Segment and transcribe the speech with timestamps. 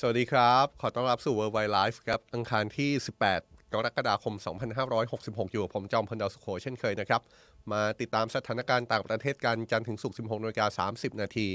[0.00, 2.90] สวัสดีครับ ขอต้อนรับสู่ World Wide Life ครับ อังคารที่
[3.32, 4.34] 18 กรกฎาคม
[4.94, 7.22] 2566 อยู่กับผมจอมพลดาวสุโขเช่นเคยนะครับ
[7.72, 11.48] มาติดตามสถานการณ์ต่างประเทศกันจันทร์ถึงศุกร์16นาฬิกา30 นาที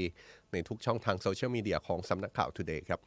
[0.52, 3.00] ในทุกช่องทางโซเชียลมีเดียของสำนักข่าว Today ครับ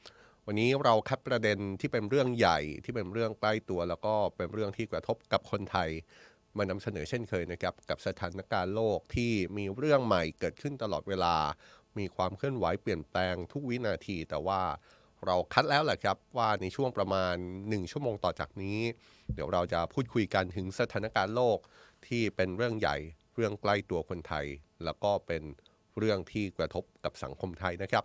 [0.46, 5.90] วันนี้เราคัดประเด็นที่เป็นเรื่องใหญ่ที่เป็นเรื่องใกล้ตัว แล้วก็เป็นเรื่องที่กระทบกับคนไทย
[6.58, 11.36] มานำเสนอเช่นเคยนะครับกับสถานการณ์โลกที่มีเรื่องใหม่เกิดขึ้นตลอดเวลา
[11.98, 14.62] มีความเคลื่อนไหวเปลี่ยนแปลงทุกวินาทีแต่ว่า
[15.26, 18.80] เราคัดแล้วแหละครับว่าในช่วงประมาณ 1 ชั่วโมงต่อจากนี้
[19.34, 21.58] เดี๋ยวเราจะพูดคุยกันถึงสถานการณ์โลก
[22.08, 22.98] ที่เป็นเรื่องใหญ่
[23.36, 24.46] เรื่องใกล้ตัวคนไทย
[24.84, 25.44] แล้วก็เป็น
[25.98, 28.04] เรื่องที่กระทบกับสังคมไทยนะครับ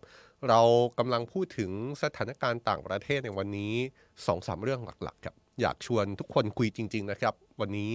[0.49, 0.61] เรา
[0.99, 1.71] กำลังพูดถึง
[2.03, 3.75] สถานการณ์ต่างประเทศในวันนี้
[4.07, 7.93] 2อสเรื่องหลักๆครับอยากชวนทุกคนคุยจริง ๆนะครับ วันนี้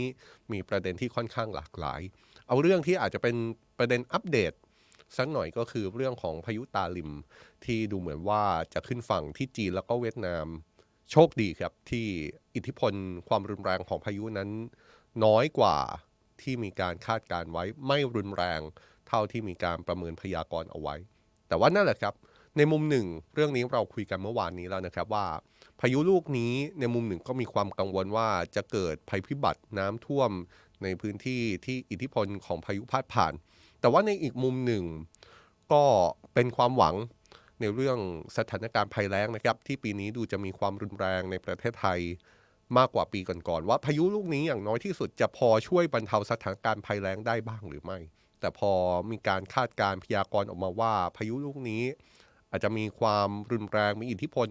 [0.52, 2.02] มีประเด็นที่ค่อนข้างหลากหลาย
[2.48, 3.36] เอาเรื่องที่อาจจะเป็น
[3.78, 4.54] ประเด็นอัปเดต
[5.18, 7.12] สักหน่อยก็คือเรื่องของพายุตาลิม
[7.68, 8.44] ที่ดูเหมือนว่า
[8.74, 10.46] จะขึ้นฝั่งที่จีนแล้วก็เวียดนาม
[11.12, 12.08] โชคดีครับที่
[12.56, 12.94] อิทธิพล
[13.28, 14.50] ความรุนแรงของพายุนั้น
[15.24, 15.78] น้อยกว่า
[16.42, 18.62] ที่มีการคาดการไว้ไม่รุนแรง
[19.08, 20.96] เท่าที่มีการประเมินพยากรณ์เอาไว้
[21.48, 22.14] แต่ว่านั่นแหละครับ
[22.58, 25.26] ในมุมหนึ่ง เรื่องนี้เราคุยกันเมื่อวานนี้แล้วนะครับว่า
[25.80, 30.32] พายุลูกนี้ในมุมหนึ่งก็มีความกังวลว่าจะเกิดภัยพิบัติน้ำท่วม
[30.84, 33.34] ในพื้นที่ที่อิทธิพลของพายุพาดผ่าน
[33.80, 34.84] แต่ว่าในอีกมุมหนึ่ง
[35.72, 35.84] ก็
[36.34, 36.96] เป็นความหวัง
[37.60, 37.98] ในเรื่อง
[38.38, 42.00] สถานการณ์ภัยแล้งนะครับ ที่ปีนี้ดูจะมีความรุนแรงในประเทศไทย
[42.78, 48.00] มากกว่าปีก่อนๆว่าพายุลูกนี้อย่างน้อยที่สุดจะพอช่วยบรรเทาสถานการณ์ภัยแล้งได้บ้างหรือไม่
[48.40, 48.72] แต่พอ
[49.12, 51.84] มีการคาดการพยากรณ์ออกมาว่า พายุลูกนี้
[52.52, 54.48] อาจจะมีความรุนแรงมีอิทธิพล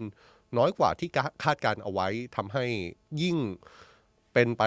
[0.57, 1.09] น้อยกว่าที่
[1.43, 2.65] คาดการเอาไว้ทำให้
[3.21, 3.37] ยิ่ง
[4.33, 4.63] เป็นไป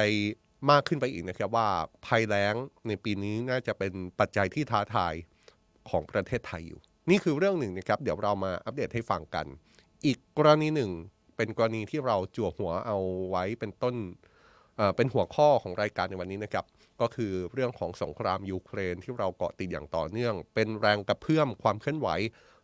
[0.70, 1.68] มากขึ้นไปอีกนะครับว่า
[2.06, 2.54] ภัยแล้ง
[2.88, 5.14] ในปีนี้น่าจะเป็นปัจจัยที่ท้าทาย
[5.88, 9.46] ของประเทศไทยอยู่ นี่คือเรื่องหนึ่งนะครับ เดี๋ยวเรามาอัปเดตให้ฟังกัน
[10.06, 10.90] อีกกรณีหนึ่ง
[11.36, 12.98] เป็นกรณีที่เราจั่วหัวเอา
[13.30, 13.94] ไว้เป็นต้น
[14.76, 16.64] เเป็นหัวข้อของรายการในวันนี้นะครับ
[17.00, 22.08] ก็คือเรื่องของสงครามยูเครนที่เราเกาะติดอย่างต่อเนื่อง เป็นแรงกระเพื่อมความเคลื่อนไหว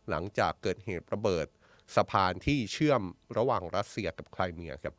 [0.09, 1.47] หลังจากเกิดเหตุระเบิด
[1.95, 3.01] สะพานที่เชื่อม
[3.37, 4.95] ระหว่างรัสเซียกับไครเมียครับ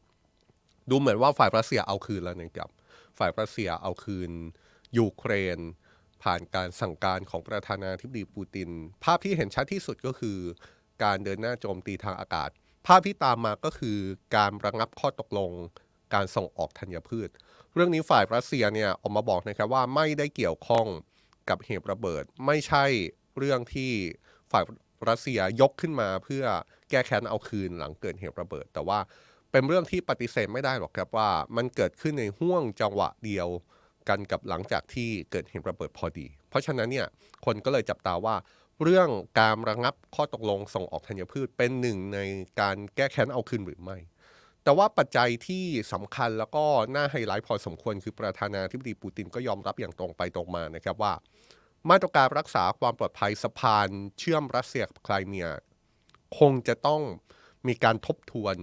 [0.90, 2.70] ดูเหมือนว่าฝ่ายรัสเซียเอาคืนแล้วนะครับ
[3.18, 4.30] ฝ่ายรัสเซียเอาคืน
[4.98, 5.58] ยูเครน
[6.22, 8.70] ผ่านการสั่งการของประธานาธิบดีปูติน
[9.04, 10.38] ภาพที่เห็นชัดที่สุดก็คือ
[11.04, 12.50] การเดินหน้าโจมตีทางอากาศ
[12.86, 13.98] ภาพที่ตามมาก็คือ
[14.36, 15.50] การระงับข้อตกลง
[16.14, 17.28] การส่งออกธัญพืช
[17.74, 20.86] เรื่องนี้ฝ่ายรัสเซียเนี่ยออกมาบอกนะครับว่าไม่ได้เกี่ยวข้อง
[21.48, 22.84] กับเหตุระเบิด ไม่ใช่
[23.38, 23.90] เรื่องที่
[24.50, 24.64] ฝ่าย
[25.08, 26.44] รัสเซียยกขึ้นมาเพื่อ
[26.90, 28.98] แก้แค้นเอาคืนหลังเกิดเหตุระเบิด แต่ว่า
[29.50, 33.48] เป็นเรื่องที่ปฏิเสธไม่ได้หรอกครับว่า มันเกิดขึ้นในห่วงจังหวะเดียว
[34.08, 37.06] กันกับหลังจากที่เกิดเหตุระเบิดพอดี เพราะฉะนั้นเนี่ย
[37.44, 38.36] คนก็เลยจับตาว่า
[38.82, 39.08] เรื่อง
[39.40, 42.18] การระงับข้อตกลงส่งออกธัญพืชเป็นหนึ่งใน
[42.60, 43.98] การแก้แค้นเอาคืนหรือไม่
[44.64, 51.12] แต่ว่าปัจจัยที่สำคัญแล้วก็น่าไฮไลท์พอสมควรคือประธานาธิบดีปูตินก็ยอมรับอย่างตรงไปตรงมานะครับว่า
[51.90, 53.88] มาตรการรักษาความปลอดภัยสะพาน
[54.18, 55.48] เชื่อมรัสเซียกับไครเมีย
[56.38, 57.02] คงจะต้อง
[57.68, 58.56] มีการทบทวน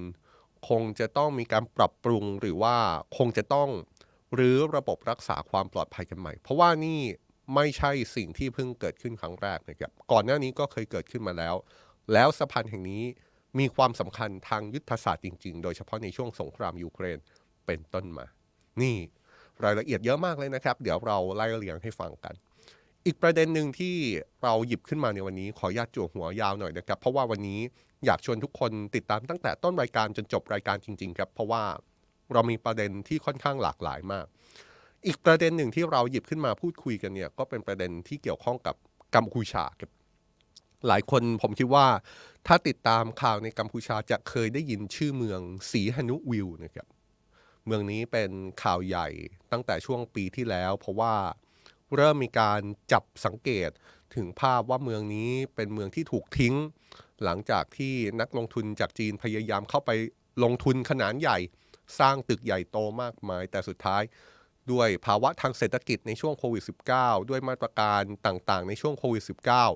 [0.69, 2.75] คงจะต้องมีการปรับปรุงหรือว่า
[3.17, 3.69] คงจะต้อง
[4.33, 6.99] หรือระบบรักษาความปลอดภัยกันใหม่ เพราะว่านี่
[7.55, 11.55] ไม่ใช่สิ่งที่เพิ่งเกิดขึ้นครั้งแรกนะครับก่อนหน้านี้ก็เคยเกิดขึ้นมาแล้ว
[12.13, 13.03] แล้วสะพานแห่งนี้
[13.59, 17.17] มีความสำคัญทางยุทธศาสตร์จริง ๆ โดยเฉพาะในช่วงสงครามยูเครน
[17.66, 18.25] เป็นต้นมา
[18.81, 18.97] นี่
[19.63, 22.33] รายละเอียดเยอะมากเลยนะครับ เดี๋ยวเราไล่เรียงให้ฟังกัน
[23.05, 23.95] อีกประเด็นหนึ่งที่
[24.43, 27.59] เราหยิบขึ้นมาในวันนี้ขออนุญาตจั่วหัวยาวหน่อยนะครับ เพราะว่าวันนี้
[28.05, 31.63] อยากชวนทุกคนติดตามตั้งแต่ต้นรายการจนจบรายการจริง ๆ ครับ เพราะว่า
[32.34, 34.25] เรามีประเด็นที่ค่อนข้างหลากหลายมาก
[35.07, 38.75] อีกประเด็นหนึ่งที่เราหยิบขึ้นมาพูดคุยกันเนี่ยก็เป็นประเด็นที่เกี่ยวข้องกับ
[39.16, 39.91] กัมพูชาครับ
[40.88, 41.88] หลายคนผมคิดว่า
[42.47, 45.41] ถ้าติดตามข่าวในกัมพูชาจะเคยได้ยินชื่อเมือง
[45.72, 46.88] สีหนุวิวนะครับ
[47.66, 48.31] เมืองนี้เป็น
[48.63, 49.07] ข่าวใหญ่
[49.51, 51.16] ตั้งแต่ช่วงปีที่แล้ว เพราะว่า
[51.95, 52.61] เริ่มมีการ
[52.91, 53.69] จับสังเกต
[54.16, 56.55] ถึงภาพว่าเมืองนี้เป็นเมืองที่ถูกทิ้ง
[57.23, 59.91] หลังจากที่นักลงทุนจากจีนพยายามเข้าไป
[60.43, 61.37] ลงทุนขนาดใหญ่
[62.00, 64.03] สร้างตึกใหญ่โตมากมาย แต่สุดท้าย
[64.72, 66.64] ด้วยภาวะทางเศรษฐกิจในช่วงโควิด
[66.96, 69.24] -19 ด้วยมาตรการต่างๆ ในช่วงโควิด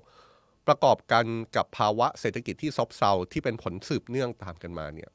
[0.06, 1.26] -19 ประกอบกัน
[1.56, 5.10] กับภาวะเศรษฐกิจที่ซบเซาที่เป็นผลสืบเนื่องตามกันมาเนี่ย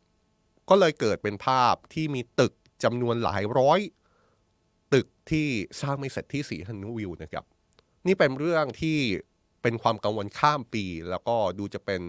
[0.68, 2.52] ก็เลยเกิดเป็นภาพที่มีตึก
[2.84, 3.80] จำนวนหลายร้อย
[4.94, 5.46] ตึกที่
[5.80, 7.44] สร้างไม่เสร็จที่สีฮันนูวิวนะครับ
[8.06, 8.98] นี่เป็นเรื่องที่
[9.62, 12.02] เป็นความกังวลข้ามปี แล้วก็ดูจะเป็น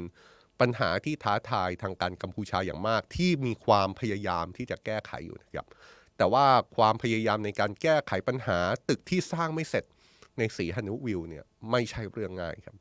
[0.62, 5.68] ปัญหาที่ท้าทายทางการกัมพูชาอย่างมาก ที่มีความพยายามที่จะแก้ไขอยู่นะครับ
[6.18, 6.46] แต่ว่า
[6.78, 8.60] ความพยายามในการแก้ไขปัญหา
[8.90, 9.86] ตึกที่สร้างไม่เสร็จ
[10.38, 12.76] ในสีฮันุวิวเนี่ยไม่ใช่เรื่องง่ายครับ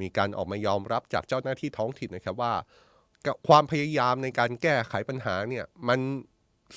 [0.00, 2.54] มีการออกมายอมรับจากเจ้าหน้าที่ท้องถิ่นนะครับว่า
[3.48, 6.00] ความพยายามในการแก้ไขปัญหาเนี่ยมัน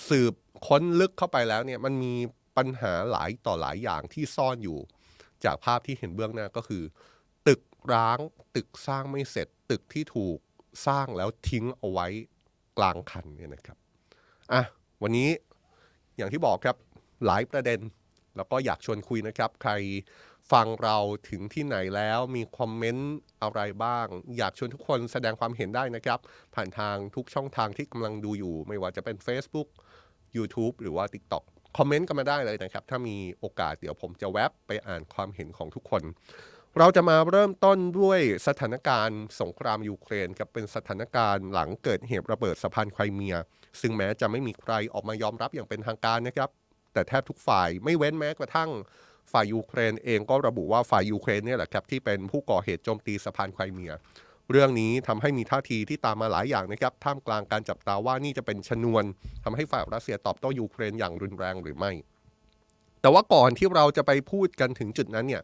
[0.09, 0.33] สืบ
[0.67, 2.13] ค้นลึกเข้าไปแล้วเนี่ยมันมี
[2.57, 4.79] ปัญหาหลายต่อหลายอย่างที่ซ่อนอยู่
[5.45, 6.83] จากภาพที่เห็นเบื้องหน้าก็คือ
[7.47, 7.61] ตึก
[7.93, 8.19] ร้าง
[8.55, 10.37] ตึกสร้างไม่เสร็จ ตึกที่ถูก
[10.87, 12.07] สร้างแล้วทิ้งเอาไว้
[12.77, 13.77] กลางคันเนี่ยนะครับ
[14.53, 14.63] อะ
[15.03, 15.29] วันนี้
[16.17, 16.77] อย่างที่บอกครับ
[17.25, 17.79] หลายประเด็น
[18.35, 19.71] แล้วก็อยากชวนคุยนะครับ ใคร
[20.51, 20.97] ฟังเรา
[21.29, 24.05] ถึงที่ไหนแล้วมีคอมเมนต์อะไรบ้าง
[24.37, 26.19] อยากชวนทุกคนแสดงความเห็นได้นะครับ
[26.55, 29.69] ผ่านทางทุกช่องทางที่กำลังดูอยู่ ไม่ว่าจะเป็น Facebook
[30.37, 31.43] YouTube หรือว่า TikTok
[31.77, 36.03] คอมเมนต์กันมาได้เลยนะครับ ถ้ามีโอกาสเดี๋ยวผมจะแวบไปอ่านความเห็นของทุกคน
[36.79, 43.35] เราจะมาเริ่มต้นด้วยสถานการณ์สงครามยูเครนครับเป็นสถานการณ์หลังเกิดเหตุระเบิดสะพานไครเมีย
[43.81, 46.49] ซึ่งแม้จะไม่มีใครออกมายอมรับอย่างเป็นทางการนะครับ
[46.93, 48.69] แต่แทบทุกฝ่ายไม่เว้นแม้กระทั่ง
[49.31, 53.91] ฝ่ายยูเครนเองก็ระบุว่าฝ่ายยูเครนเนี่ยแหละครับที่เป็นผู้ก่อเหตุโจมตีสะพานไครเมีย
[54.51, 59.03] เรื่องนี้ทำให้มีท่าทีที่ตามมาหลายอย่างนะครับท่ามกลางการจับตาว่านี่จะเป็นชนวน
[59.43, 61.91] ทำให้ฝ่ายรัสเซียตอบโต้ยูเครนอย่างรุนแรงหรือไม่
[63.01, 65.43] แต่ว่าก่อนที่เราจะไปพูดกันถึงจุดนั้นเนี่ย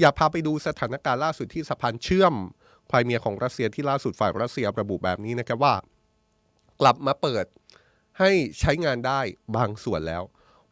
[0.00, 2.34] อยากพาไปดูสถานการณ์ล่าสุดที่สะพานเชื่อม
[2.88, 5.74] ไครเมียของรัสเซียที่ล่าสุดฝ่ายรัสเซียระบุแบบนี้นะครับว่า
[6.80, 7.44] กลับมาเปิด
[8.18, 8.30] ให้
[8.60, 9.20] ใช้งานได้
[9.56, 10.22] บางส่วนแล้ว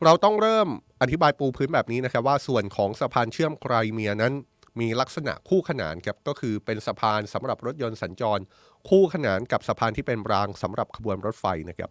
[0.05, 0.69] เราต้องเริ่ม
[1.03, 4.33] อธิบายปูพื้นแบบนี้นะครับว่าส่วนของสะพานเชื่อมไครเมียนั้น
[4.81, 8.43] มีลักษณะคู่ขนานครับก็คือเป็นสะพานสำหรับรถยนต์สัญจร
[8.89, 11.91] คู่ขนานกับสะพานที่เป็นรางสำหรับขบวนรถไฟนะครับ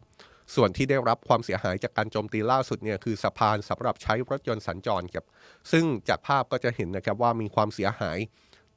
[0.55, 5.25] ส่วนที่ได้รับความเสียหายจากการโจมตีล่าสุดเนี่ยคือสะพานสำหรับใช้รถยนต์สัญจรครับ
[5.71, 8.17] ซึ่งจากภาพก็จะเห็นนะครับว่ามีความเสียหาย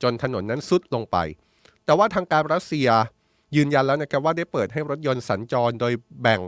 [0.02, 1.16] จนถนนนั้นซุดลงไป
[1.84, 2.88] แต่ว่าทางการรัสเซีย
[3.56, 5.92] ยืนยันแล้วนะครับว่าได้เปิดให้รถยนต์สัญจรโดย
[6.22, 6.40] แบ่ง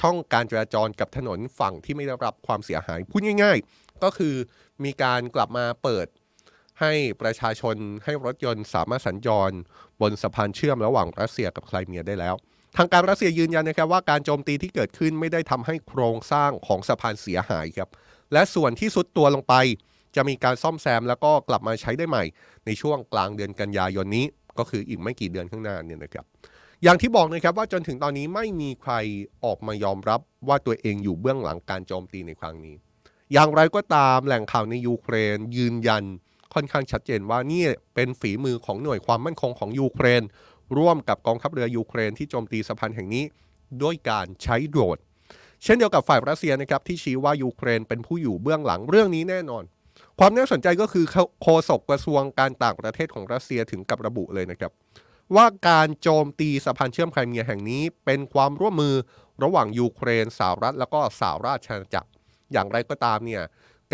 [0.00, 4.34] ช่องการจราจรกับถนนฝั่งที่ไม่ได้รับความเสียหายพูดง่าย ๆ ก็คือ
[4.84, 6.06] มีการกลับมาเปิด
[6.80, 6.92] ให้
[7.22, 9.50] ประชาชนให้รถยนต์สามารถสัญจร
[10.00, 12.34] บนสะพานเชื่อมระหว่างรัสเซียกับไครเมียได้แล้ว
[12.76, 17.88] ทางการรัสเซียยืนยันนะครับว่าการโจมตีที่เกิดขึ้นไม่ได้ทำให้โครงสร้างของสะพานเสียหายครับ
[18.32, 19.54] และส่วนที่สุดตัวลงไป
[20.16, 22.24] จะมีการซ่อมแซมแล้วก็กลับมาใช้ได้ใหม่
[22.66, 24.26] ในช่วงกลางเดือนกันยายนนี้
[24.58, 26.24] ก็คืออีกไม่กี่เดือนข้างหน้าเนี่ยนะครับ
[26.82, 28.92] อย่างที่บอกนะครับว่าจนถึงตอนนี้ไม่มีใคร
[29.44, 32.76] ออกมายอมรับว่าตัวเองอยู่เบื้องหลังการโจมตีในครั้งนี้
[33.32, 36.04] อย่างไรก็ตามแหล่งข่าวในยูเครนยืนยัน
[36.54, 37.64] ค่อนข้างชัดเจนว่านี่
[37.94, 40.22] เป็นฝีมือของหน่วยความมั่นคงของยูเครน
[40.76, 43.24] ร่วมกับกองทัพเรือยูเครนที่โจมตีสะพานแห่งนี้
[43.82, 44.98] ด้วยการใช้โดรน
[45.64, 49.64] เช่นเดียวกับฝ่ายรัสเซียนะครับที่ชี้ว่ายูเครนเป็นผู้อยู่เบื้องหลังเรื่องนี้แน่นอน
[50.18, 51.04] ความน่าสนใจก็คือ
[51.42, 54.72] โฆษกกระทรวงการต่างประเทศของรัสเซียถึงกับระบุเลยนะครับ
[55.36, 58.94] ว่าการโจมตีสะพานเชื่อมไครเมียแห่งนี้ เป็นความร่วมมือ
[59.42, 62.10] ระหว่างยูเครนสหรัฐแล้วก็สหราชอาณาจักร
[62.52, 63.42] อย่างไรก็ตามเนี่ย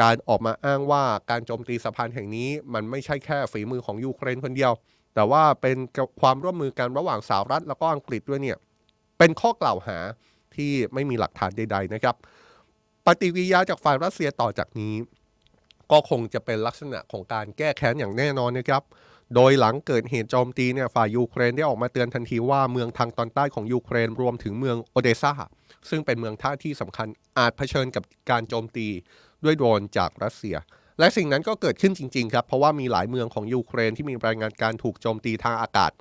[0.00, 4.72] การออกมาอ้างว่าการโจมตีสะพานแห่งนี้ มันไม่ใช่แค่ฝีมือของยูเครนคนเดียว
[5.18, 5.76] แต่ว่าเป็น
[6.20, 8.58] ความร่วมมือกันระหว่างสหรัฐแล้วก็อังกฤษด้วยเนี่ย
[9.18, 9.98] เป็นข้อกล่าวหา
[10.56, 12.16] ที่ไม่มีหลักฐานใด ๆ นะครับ
[13.06, 14.94] ปฏิกิยาจากฝ่ายรัสเซียต่อจากนี้
[15.92, 18.82] ก็คงจะเป็นลักษณะของการแก้แค้นอย่างแน่นอนนะครับ
[19.34, 25.32] โดยหลังเกิดเหตุโจมตีเนี่ยฝ่ายยูเครนได้ออกมาเตือนทันทีว่าเมืองทางตอนใต้ของยูเครนรวมถึงเมืองโอเดซ่า
[25.90, 28.86] ซึ่งเป็นเมืองท่าที่สำคัญอาจเผชิญกับการโจมตี
[29.44, 30.56] ด้วยโดรนจากรัสเซีย
[30.98, 35.92] และสิ่งนั้นก็เกิดขึ้นจริงๆครับ เพราะว่ามีหลายเมืองของยูเครนที่มีรายงานการถูกโจมตีทางอากาศ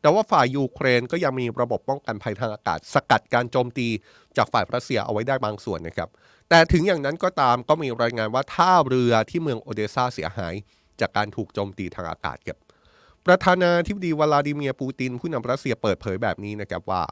[0.00, 3.88] แต่ว่าฝ่ายยูเครนก็ยังมีระบบป้องกันภัยทางอากาศ สกัดการโจมตี
[4.36, 6.08] จากฝ่ายรัสเซียเอาไว้ได้บางส่วนนะครับ
[6.48, 10.54] แต่ถึงอย่างนั้นก็ตามก็มีรายงานว่าท่าเรือที่เมืองโอเดซาเสียหาย
[11.00, 12.58] จากการถูกโจมตีทางอากาศครับ
[13.26, 17.02] ประธานาธิบดีวลาดิเมียร์ปูติน ผู้นำรัสเซียเปิดเผยแบบนี้นะครับว่า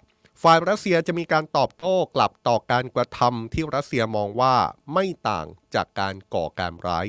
[0.43, 4.55] ฝ่ายรัสเซียจะมีการตอบโต้กลับต่อการกระทำที่รัสเซียมองว่า
[4.93, 7.07] ไม่ต่างจากการก่อการร้าย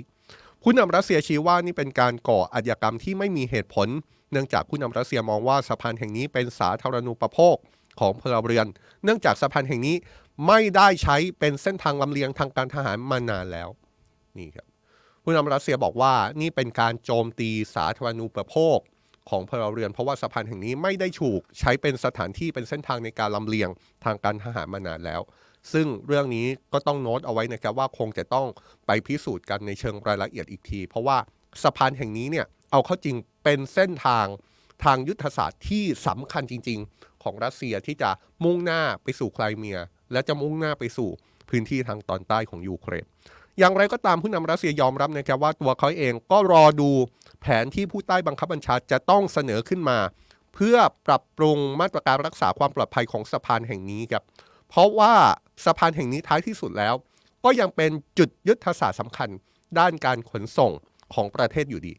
[0.67, 3.87] ผู้นำรัสเซียชี้ว่านี่เป็นการก่ออาชญากรรมที่ไม่มีเหตุผล
[4.31, 7.55] เนื่องจากผู้นำรัสเซียมองว่าสะพานแห่งนี้เป็นสาธารณูปโภค
[7.99, 8.67] ของพลเรือน
[9.03, 9.95] เนื่องจากสะพานแห่งนี้
[10.47, 13.69] ไม่ได้ใช้เป็นเส้นทางลำเลียงทางการทหารมานานแล้ว
[14.37, 14.67] นี่ครับ
[15.23, 18.77] ผู้นำรัสเซียบอกว่านี่เป็นการโจมตีสาธารณูปโภค
[19.29, 23.69] ของพลเรือน เพราะว่าสะพานแห่งนี้ไม่ได้ถูกใช้เป็นสถานที่เป็นเส้นทางในการลำเลียง
[24.05, 25.21] ทางการทหารมานานแล้ว
[25.73, 28.47] ซึ่งเรื่องนี้ก็ต้องโน้ตเอาไว้นะครับว่าคงจะต้อง
[28.87, 31.17] ไปพิสูจน์กันในเชิงรายละเอียดอีกที เพราะว่า
[31.63, 34.25] สะพานแห่งนี้เนี่ยเอาเข้าจริงเป็นเส้นทาง
[34.83, 38.09] ทางยุทธศาสตร์ที่สำคัญจริง ๆ ของรัสเซียที่จะ
[38.43, 39.79] มุ่งหน้าไปสู่ไครเมีย
[40.11, 41.09] และจะมุ่งหน้าไปสู่
[41.49, 43.05] พื้นที่ทางตอนใต้ของยูเครน
[43.59, 46.89] อย่างไรก็ตามผู้นำรัสเซียยอมรับนะครับว่าตัวเขาเองก็รอดู
[47.41, 49.99] แผนที่ผู้ใต้บังคับบัญชาจะต้องเสนอขึ้นมา
[50.53, 54.23] เพื่อปรับปรุงมาตรการรักษาความปลอดภัยของสะพานแห่งนี้ครับ
[54.69, 55.13] เพราะว่า
[55.65, 56.95] สะพานแห่งนี้ท้ายที่สุดแล้ว
[57.43, 59.29] ก็ยังเป็นจุดยุทธศาสตร์สำคัญ
[59.79, 60.71] ด้านการขนส่ง
[61.13, 61.93] ของประเทศอยู่ดี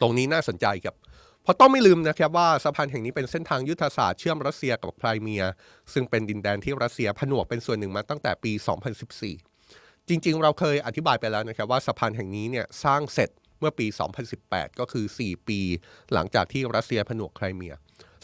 [0.00, 0.96] ตรงนี้น่าสนใจครับ
[1.42, 5.44] เพราะต้องไม่ลืมนะครับว่าสะพานแห่งนี้เป็นเส้นทางยุทธศาสตร์เชื่อมรัสเซียกับไครเมีย
[5.92, 8.52] ซึ่งเป็นดินแดนที่รัสเซียผนวกเป็นส่วนหนึ่งมาตั้งแต่ปี
[9.30, 13.86] 2014 จริงๆ เราเคยอธิบายไปแล้วนะครับว่าสะพานแห่งนี้เนี่ยสร้างเสร็จเมื่อปี
[14.32, 15.60] 2018 ก็คือ 4 ปี
[16.12, 17.74] หลังจากที่รัสเซียผนวกไครเมีย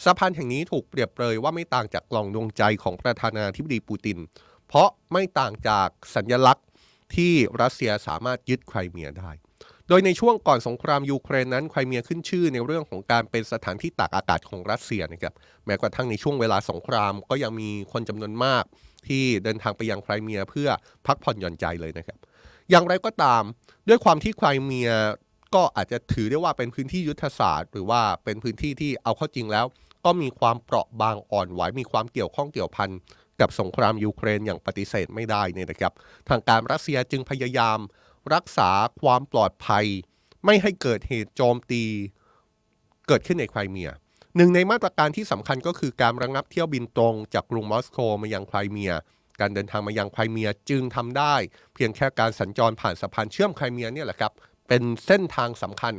[0.03, 4.17] สะพานแห่งนี้ถูกเปรียบเปรยว่าไม่ต่างจากกล่องดวงใจของประธานาธิบดีปูติน
[4.67, 6.65] เพราะไม่ต่างจากสัญลักษณ์
[7.15, 9.31] ที่รัสเซียสามารถยึดไครเมียได้
[9.87, 15.33] โดยในช่วงก่อนสงครามยูเครนนั้นไครเมียขึ้นชื่อในเรื่องของการเป็นสถานที่ตากอากาศของรัสเซียนะครับ
[15.65, 18.63] แม้กระทั่งในช่วงเวลาสงครามก็ยังมีคนจำนวนมาก
[19.07, 20.69] ที่เดินทางไปยังไครเมียเพื่อ
[21.07, 22.17] พักผ่อนหย่อนใจเลยนะครับ
[22.69, 23.43] อย่างไรก็ตาม
[23.87, 24.91] ด้วยความที่ไครเมีย
[25.55, 29.65] ก็อาจจะถือได้ว่าเป็นพื้นที่ยุทธศาสตร์ หรือว่าเป็นพื้นที่ที่เอาเข้าจริงแล้ว
[30.05, 32.89] ก็มีความเปราะบางอ่อนไหวมีความเกี่ยวข้องเกี่ยวพัน
[33.41, 35.93] กับสงครามยูเครนอย่างปฏิเสธไม่ได้เนี่ยนะครับ
[36.29, 37.79] ทางการรัสเซียจึงพยายาม
[38.33, 38.69] รักษา
[39.01, 39.85] ความปลอดภัย
[40.45, 41.83] ไม่ให้เกิดเหตุโจมตี
[43.07, 43.89] เกิดขึ้นในไครเมีย
[44.35, 48.93] หนึ่งในมาตรการที่สำคัญก็คือการระงับเที่ยวบินตรงจากกรุงมอสโกมายังไครเมีย
[49.39, 51.35] การเดินทางมายังไครเมียจึงทำได้
[51.73, 54.31] เพียงแค่การสัญจรผ่านสะพานเชื่อมไครเมียเนี่ยแหละครับ
[54.67, 55.93] เป็นเส้นทางสำคัญ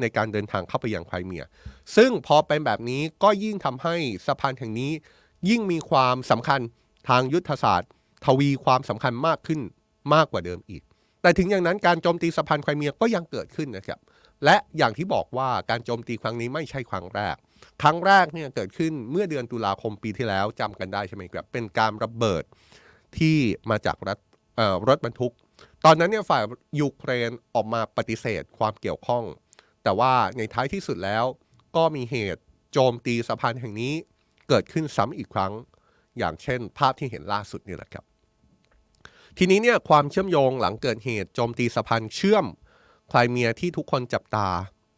[0.00, 1.44] ในการเดินทางเข้าไปยังไครเมีย
[1.96, 3.94] ซึ่งพอเป็นแบบนี้ก็ยิ่งทำให้
[4.26, 4.92] สะพานแห่งนี้
[5.48, 6.60] ยิ่งมีความสำคัญ
[7.08, 7.90] ทางยุทธศาสตร์
[8.24, 9.60] ทวีความสำคัญมากขึ้น
[10.14, 10.82] มากกว่าเดิมอีก
[11.22, 14.00] แต่ถึงอย่างนั้นการโจมตีสะพานไครเมียก็ยังเกิดขึ้นนะครับ
[14.44, 17.36] และอย่างที่บอกว่าการโจมตีครั้งนี้ไม่ใช่ครั้งแรก
[17.82, 22.44] ครั้งแรกเนี่ยเกิดขึ้นเมื่อเดือนตุลาคมปีที่แล้วจำกันได้ใช่ไหมครับ เป็นการระเบิด
[23.18, 23.36] ที่
[23.70, 24.18] มาจากรถ
[24.88, 25.32] รถบรรทุก
[25.84, 26.42] ตอนนั้นเนี่ยฝ่าย
[26.80, 29.24] ยูเครนออกมาปฏิเสธความเกี่ยวข้อง
[29.82, 31.24] แต่ว่าในท้ายที่สุดแล้ว
[31.76, 32.42] ก็มีเหตุ
[32.72, 33.94] โจมตีสะพานแห่งนี้
[34.48, 35.52] เกิดขึ้นซ้ำอีกครั้ง
[36.18, 38.04] อย่างเช่น ภาพที่เห็นล่าสุดนี่แหละครับ
[39.38, 42.46] ทีนี้เนี่ยความเชื่อมโยงหลังเกิดเหตุโจมตีสะพานเชื่อม
[43.08, 44.48] ไครเมียที่ทุกคนจับตา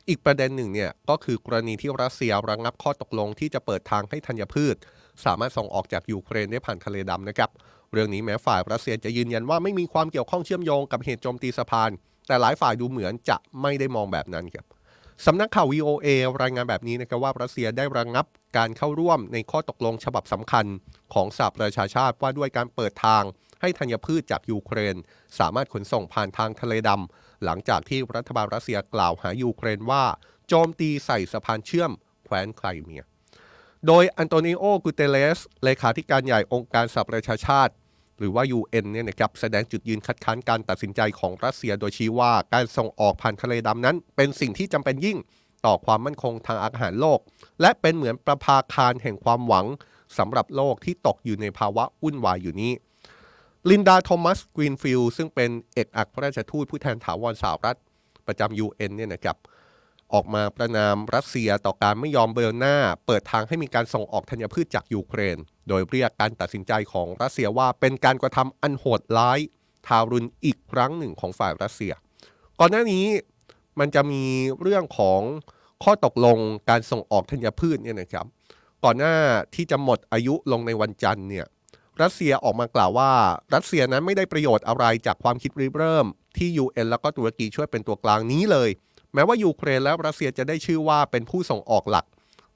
[0.08, 4.76] อีกประเด็นหนึ่งเนี่ยก็คือกรณีที่รัสเซียระงงับข้อตกลงที่จะเปิดทางให้ธัญพืช
[5.24, 7.50] สามารถส่งออกจากยูเครนได้ผ่านทะเลดำนะครับ
[7.92, 11.90] เรื่องนี้แม้ฝ่ายรัสเซียจะยืนยันว่าไม่มีความเกี่ยวข้องเชื่อมโยงกับเหตุโจมตีสะพาน
[12.26, 14.64] แต่หลายฝ่ายดูเหมือนจะไม่ได้มองแบบนั้นครับ
[15.26, 16.08] สำนักข่าว VOA
[16.42, 20.66] รายงานแบบนี้นะครับว่ารัสเซียได้ระงงับการเข้าร่วมในข้อตกลงฉบับสำคัญ
[21.14, 23.22] ของสหประชาชาติว่าด้วยการเปิดทาง
[23.60, 24.96] ให้ธัญพืชจากยูเครน
[25.38, 30.04] สามารถขนส่งผ่านทางทะเลดำ หลังจากที่รัฐบาลรัสเซียกล่าวหายูเครนว่า
[30.48, 31.92] โจมตีใส่สะพานเชื่อม
[32.24, 33.04] แคว้นไครเมีย
[33.86, 37.72] โดยอันโตนิโอ กูเตร์เรส เลขาธิการใหญ่องค์การสหประชาชาติ
[38.18, 45.18] หรือว่า UN เนี่ยนะครับแสดงจุดยืนคัดค้านการตัดสินใจของรัสเซียโดยชี้ว่าการส่งออกผ่านทะเลดำนั้น เป็นสิ่งที่จำเป็นยิ่ง
[45.66, 47.20] ต่อความมั่นคงทางอาหารโลก
[47.60, 49.66] และเป็นเหมือนประภาคารแห่งความหวัง
[50.18, 52.72] สำหรับโลกที่ตกอยู่ในภาวะวุ่นวายอยู่นี้
[53.70, 57.78] ลินดาโทมัสกรีนฟิลด์ซึ่งเป็นเอกอัครราชทูตผู้แทนถาวรสหรัฐ
[58.26, 59.36] ประจำ UN เนี่ยนะครับ
[60.12, 65.36] ออกมาประนามรัสเซียต่อการไม่ยอมเบลหน้า เปิดทางให้มีการส่งออกธัญพืชจากยูเครน
[65.68, 69.38] โดยเรียกการตัดสินใจของรัสเซียว่าเป็นการกระทำอันโหดร้าย
[69.86, 71.92] ทารุณอีกครั้งหนึ่งของฝ่ายรัสเซีย
[72.60, 73.06] ก่อนหน้านี้
[73.80, 74.24] มันจะมี
[74.62, 75.20] เรื่องของ
[75.84, 76.38] ข้อตกลง
[76.70, 78.26] การส่งออกธัญพืชเนี่ยนะครับ
[78.84, 79.14] ก่อนหน้า
[79.54, 81.46] ที่จะหมดอายุลงในวันจันทร์เนี่ย
[82.02, 83.12] รัสเซียออกมากล่าวว่า
[83.54, 86.06] รัสเซียนั้นไม่ได้ประโยชน์อะไรจากความคิดริเริ่ม
[86.36, 88.70] ที่ UN แล้วก็ตุรกีช่วยเป็นตัวกลางนี้เลย
[89.14, 92.06] แม้ว่ายูเครนและรัสเซียจะได้ชื่อว่าเป็นผู้ส่งออกหลัก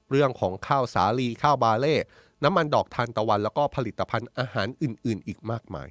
[0.09, 1.95] เรื่องของข้าวสาลีข้าวบาเล่
[2.43, 5.87] น้ำมันดอกทานตะวัน แล้วก็ผลิตภัณฑ์อาหารอื่น ๆ อีกมากมาย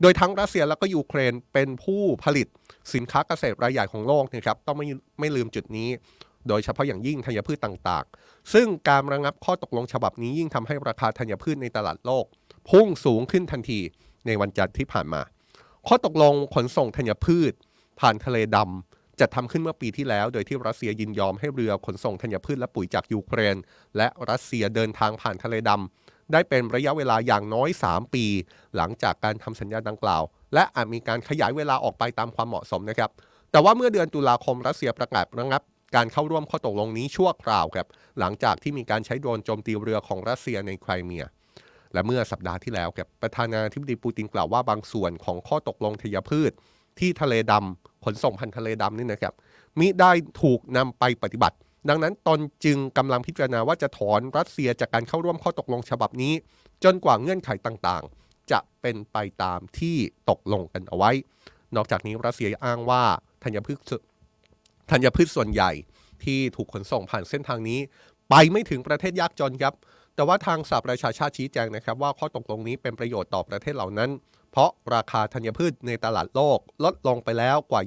[0.00, 2.46] โดยทั้งรัสเซียแล้วก็ยูเครนเป็นผู้ผลิต
[2.94, 4.86] สินค้าเกษตรรายใหญ่ของโลกนะครับต้องไม่
[5.20, 5.88] ไม่ลืมจุดนี้
[6.48, 12.24] โดยเฉพาะอย่างยิ่งธัญพืชต่างๆ ซึ่งการระงับข้อตกลงฉบับนี้ยิ่งทำให้ราคาธัญพืชในตลาดโลก
[12.70, 13.80] พุ่งสูงขึ้นทันที
[14.26, 15.22] ในวันจันทร์ที่ผ่านมา
[15.88, 17.52] ข้อตกลงขนส่งธัญพืช
[18.00, 23.56] ผ่านทะเลดำ จัดทำขึ้นเมื่อปีที่แล้ว โดยที่รัสเซียยินยอมให้เรือขนส่งธัญพืชและปุ๋ยจากยูเครน
[23.96, 28.24] และรัสเซียเดินทางผ่านทะเลดำได้เป็นระยะเวลาอย่างน้อย 3 ปี
[28.76, 30.22] หลังจากการทำสัญญาดังกล่าว
[30.54, 33.10] และอาจมีการขยายเวลาออกไปตามความเหมาะสมนะครับ
[33.50, 35.62] แต่ว่าเมื่อเดือนตุลาคมรัสเซียประกาศระงับ
[35.96, 37.86] การเข้าร่วมข้อตกลงนี้ชั่วคราวครับ
[38.18, 41.24] หลังจากที่มีการใช้โดรนโจมตีเรือของรัสเซียในไครเมีย
[41.92, 46.52] และเมื่อสัปดาห์ที่แล้วครับประธานาธิบดีปูตินกล่าวว่าบางส่วนของข้อตกลงธัญพืช
[46.98, 49.34] ที่ทะเลดำขนส่งพันทะเลดำนี่นะครับ
[49.78, 50.12] มิได้
[50.42, 51.56] ถูกนำไปปฏิบัติ
[51.88, 56.34] ดังนั้นตนจึงกำลังพิจารณาว่าจะถอนรัสเซียจากการเข้าร่วมข้อตกลงฉบับนี้
[56.84, 59.96] จนกว่าเงื่อนไขต่างๆ จะเป็นไปตามที่
[60.30, 61.10] ตกลงกันเอาไว้
[61.76, 63.02] นอกจากนี้รัสเซียอ้างว่า
[63.44, 63.78] ธัญพืช
[64.90, 65.70] ธัญพืชส่วนใหญ่
[66.24, 67.80] ที่ถูกขนส่งผ่านเส้นทางนี้
[68.30, 69.74] ไปไม่ถึงประเทศยากจนครับ
[70.14, 74.10] แต่ว่าทางสหประชาชาติชี้แจงนะครับว่าข้อตกลงนี้เป็นประโยชน์ต่อประเทศเหล่านั้น
[74.56, 77.82] เพราะราคาธัญพืชในตลาดโลกลดลงไปแล้วกว่า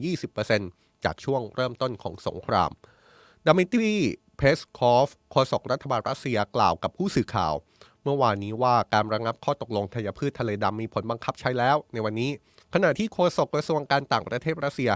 [0.49, 2.71] 20%จากช่วงเริ่มต้นของสงคราม
[3.45, 3.95] ดามิทรี
[4.37, 7.53] เพสคอฟโฆษกรัฐบาลรัสเซียกล่าวกับผู้สื่อข่าว
[8.03, 12.31] เมื่อวานนี้ว่าการระงับข้อตกลงทยพืชทะเลดำมีผลบังคับใช้แล้ว ในวันนี้
[12.73, 14.91] ขณะที่โฆษกกระทรวงการต่างประเทศรัสเซีย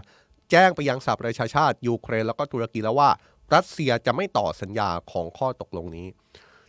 [0.52, 3.10] แจ้งไปยังสหประชาชาติยูเครนแล้วก็ตุรกีแล้วว่า
[3.54, 6.08] รัสเซียจะไม่ต่อสัญญาของข้อตกลงนี้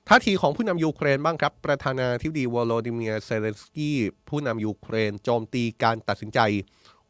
[0.09, 6.41] ท่าทีของผู้นำยูเครนบ้างครับ ประธานาธิบดีโวโลดิเมียร์ เซเลนสกี้ผู้นำยูเครนโจมตีการตัดสินใจ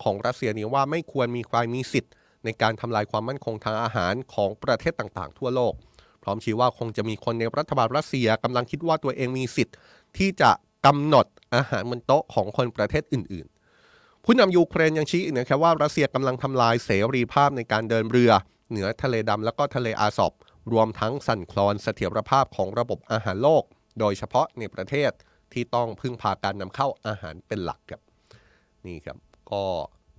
[0.02, 2.12] ของรัสเซียนี้ว่าไม่ควรมีใครมีสิทธิ์
[2.44, 5.74] ในการทำลายความมั่นคงทางอาหารของประเทศต่างๆ ทั่วโลก
[6.22, 9.76] พร้อมชี้ว่าคงจะมีคนในรัฐบาลรัสเซียกำลังคิดว่าตัวเองมีสิทธิ์
[10.18, 10.50] ที่จะ
[10.86, 13.46] กำหนดอาหารบนโต๊ะของคนประเทศอื่น
[13.86, 18.30] ๆ ผู้นำยูเครนยังชี้อีกนะครับว่ารัสเซียกำลังทำลายเสรีภาพในการเดินเรือ
[18.70, 20.32] เหนือทะเลดำและก็ทะเลอาซอบ
[20.72, 23.64] รวมทั้งสั่นคลอนเสถียรภาพของระบบอาหารโลก
[24.00, 25.10] โดยเฉพาะในประเทศ
[25.52, 28.00] ที่ต้องพึ่งพาการนำเข้าอาหารเป็นหลักครับ
[28.86, 29.18] นี่ครับ
[29.52, 29.64] ก็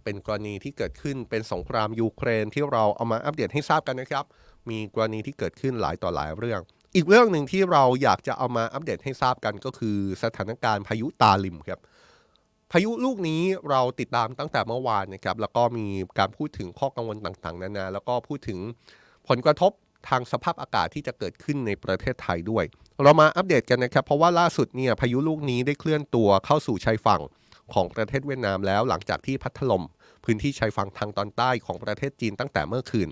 [0.04, 4.26] เป็นกรณีที่เกิดขึ้นเป็นสงครามยูเครนที่เราเอามาอัปเดตให้ทราบกันนะครับ
[4.70, 6.62] มีกรณีที่เกิดขึ้นหลายต่อหลายเรื่อง
[6.96, 11.80] อีกเรื่องหนึ่งที่เราอยากจะเอามาอัปเดตให้ทราบกันก็คือสถานการณ์พายุตาลิมครับ
[12.72, 15.86] พายุลูกนี้เราติดตามตั้งแต่เมื่อวานนะครับแล้วก็มี
[16.20, 18.60] การพูดถึงข้อกังวลต่างๆ นานาแล้วก็พูดถึง
[19.28, 19.72] ผลกระทบ
[20.10, 22.64] ทางสภาพอากาศที่จะเกิดขึ้นในประเทศไทยด้วย
[23.04, 27.22] เรามาอัปเดตกันนะครับ เพราะว่าล่าสุดเนี่ยพายุลูกนี้ได้เคลื่อนตัวเข้าสู่ชายฝั่ง
[27.74, 29.84] ของประเทศเวียดนามแล้ว หลังจากที่พัดถล่ม
[30.24, 33.10] พื้นที่ชายฝั่งทางตอนใต้ของประเทศจีนตั้งแต่เมื่อคืน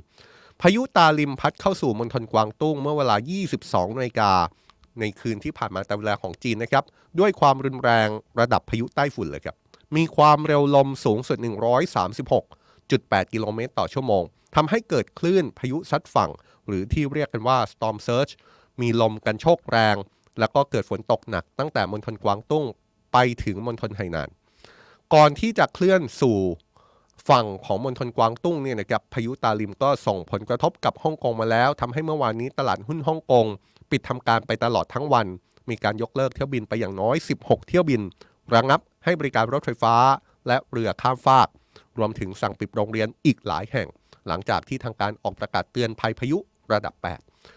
[0.61, 3.15] พายุตาลิมพัดเข้าสู่มณฑลกวางตุ้งเมื่อเวลา
[3.55, 4.31] 22นาฬิกา
[4.99, 6.83] ในคืนที่ผ่านมาตามเวลาของจีนนะครับ
[7.19, 8.09] ด้วยความรุนแรง
[8.39, 9.55] ระดับพายุใต้ฝุ่นเลยครับ
[9.95, 11.37] มีความเร็วลมสูงสุด
[12.15, 14.23] 136.8 กิโลเมตรต่อชั่วโมง
[14.55, 16.31] ทำให้เกิดคลื่นพายุซัดฝั่ง
[16.67, 18.33] หรือที่เรียกกันว่า storm surge
[18.81, 19.95] มีลมกันโชกแรง
[20.39, 22.65] แล้วก็เกิดฝนตกหนัก ตั้งแต่มณฑลกวางตุ้ง
[23.13, 24.29] ไปถึงมณฑลไหหนาน
[25.13, 26.39] ก่อนที่จะเคลื่อนสู่
[27.29, 33.45] ฝั่งของมณฑลกวางตุ้งเนี่ยนะครับพายุตาลิมก็ส่งผลกระทบกับฮ่องกงมาแล้วทำให้เมื่อวานนี้ตลาดหุ้นฮ่องกง
[33.91, 35.27] ปิดทำการไปตลอดทั้งวัน
[35.69, 38.01] มีการยกเลิกเที่ยวบินไปอย่างน้อย 16 เที่ยวบิน
[38.55, 39.95] ระงับให้บริการรถไฟฟ้า
[40.47, 41.47] และเรือข้ามฟาก
[41.97, 43.87] รวมถึงสั่งปิดโรงเรียนอีกหลายแห่ง
[44.27, 46.37] หลังจากที่ทางการออกประกาศเตือนภัยพายุ
[46.73, 46.93] ระดับ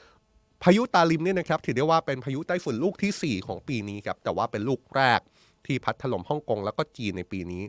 [0.00, 5.20] 8 พายุตาลิมเนี่ยนะครับถือได้ว่าเป็นพายุไต้ฝุ่นลูกที่ 4 ของปีนี้ครับแต่ว่าเป็นลูกแรก
[5.66, 7.62] ที่พัดถล่มฮ่องกงแล้วก็จีนในปีนี้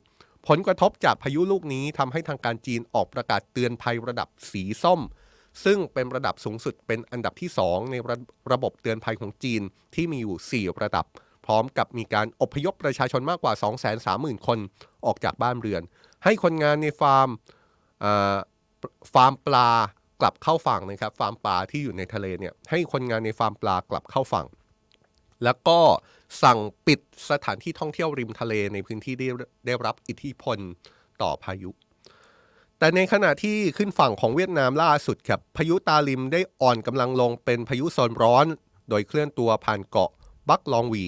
[0.47, 5.01] ผลกระทบจากพายุลูกนี้ทำให้ทางการจีนออกประกาศเตือนภัยระดับสีส้ม
[5.65, 8.17] ซึ่งเป็นระดับสูงสุดเป็นอันดับที่ 2 ในระ
[8.51, 9.62] ระบบเตือนภัยของจีน
[9.95, 11.05] ที่มีอยู่ 4 ระดับ
[11.45, 13.53] พร้อมกับมีการอพยพประชาชนมากกว่า
[13.99, 14.60] 230,000 คน
[15.05, 15.81] ออกจากบ้านเรือน
[16.23, 17.29] ให้คนงานในฟาร์ม
[19.13, 19.69] ฟาร์มปลา
[20.21, 24.47] กลับเข้าฝั่งนะครับ ฟาร์มปลาที่อยู่ในทะเลเนี่ยให้คนงานในฟาร์มปลากลับเข้าฝั่ง
[25.43, 25.80] แล้วก็
[26.43, 27.00] สั่งปิด
[27.32, 29.28] สถานที่ท่องเที่ยวริมทะเลในพื้นที่ได้
[29.65, 30.58] ได้รับอิทธิพล
[31.21, 31.71] ต่อพายุ
[32.80, 38.45] แต่ในขณะที่ขึ้นฝั่งของเวียดนามล่าสุดครับพายุตาลิมได้อ่อนกำลังลงเป็นพายุโซนร้อน
[38.89, 40.12] โดยเคลื่อนตัวผ่านเกาะ
[40.50, 41.06] บักลองหวี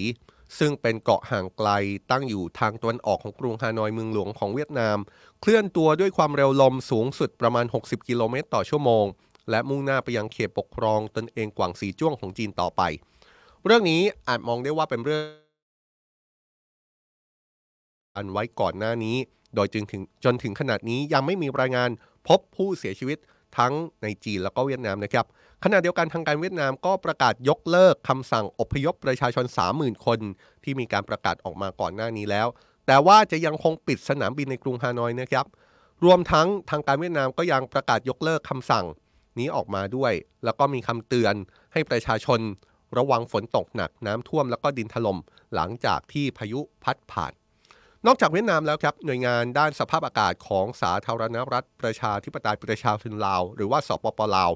[0.58, 1.68] ซึ่งเป็นเกาะห่างไกล
[2.10, 4.98] ตั้งอยู่ทางตะวันออกของกรุงฮานอยเมืองหลวงของเวียดนาม
[5.40, 9.04] เคลื่อนตัวด้วยความเร็วลมสูงสุดประมาณ 60 กิโลเมตรต่อชั่วโมง
[9.50, 12.82] และมุ่งหน้าไปยังเขตปกครองตนเองกวางสีจ้วงของจีนต่อไป
[13.64, 15.24] เรื่องนี้อาจมองได้ว่าเป็นเรื่อง
[18.16, 19.16] อันไว้ก่อนหน้านี้
[19.54, 21.90] โดยจึงถึงจนถึงขนาดนี้ยังไม่มีรายงาน
[22.28, 23.18] พบผู้เสียชีวิต
[23.58, 25.26] ทั้งในจีนแล้วก็เวียดนามนะครับ
[25.64, 29.44] ขณะเดียวกันทางการเวียดนามก็ประกาศยกเลิกคำสั่งอพยพประชาชน
[29.74, 30.18] 30,000 คน
[30.64, 32.46] ที่มีการประกาศออกมาก่อนหน้านี้แล้ว
[32.86, 35.46] แต่ว่าจะยังคงปิดสนามบินในกรุงฮานอยนะครับ
[36.04, 38.84] รวมทั้งทางการเวียดนามก็ยังประกาศยกเลิกคำสั่ง
[39.38, 40.12] นี้ออกมาด้วย
[40.44, 41.34] แล้วก็มีคำเตือน
[41.72, 42.40] ให้ประชาชน
[42.98, 45.18] ระวังฝนตกหนักน้ำท่วมแล้วก็ดินถล่ม
[45.54, 47.32] หลังจากที่พายุพัดผ่าน
[48.06, 54.50] นอกจากเวียดนามแล้วครับหน่วยงานด้านสภาพอากาศของสาธารณรัฐประชาธิปไตยประชาชนลาว หรือว่าสปปลาว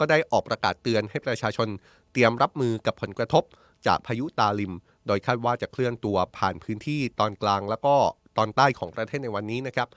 [0.00, 1.68] ก็ได้ออกประกาศเตือนให้ประชาชน
[2.12, 3.44] เตรียมรับมือกับผลกระทบ
[3.86, 4.74] จากพายุตาลิม
[5.06, 7.94] โดยคาดว่าจะเคลื่อนตัวผ่านพื้นที่ตอนกลางแล้วก็
[8.38, 9.88] ตอนใต้ของประเทศในวันนี้นะครับ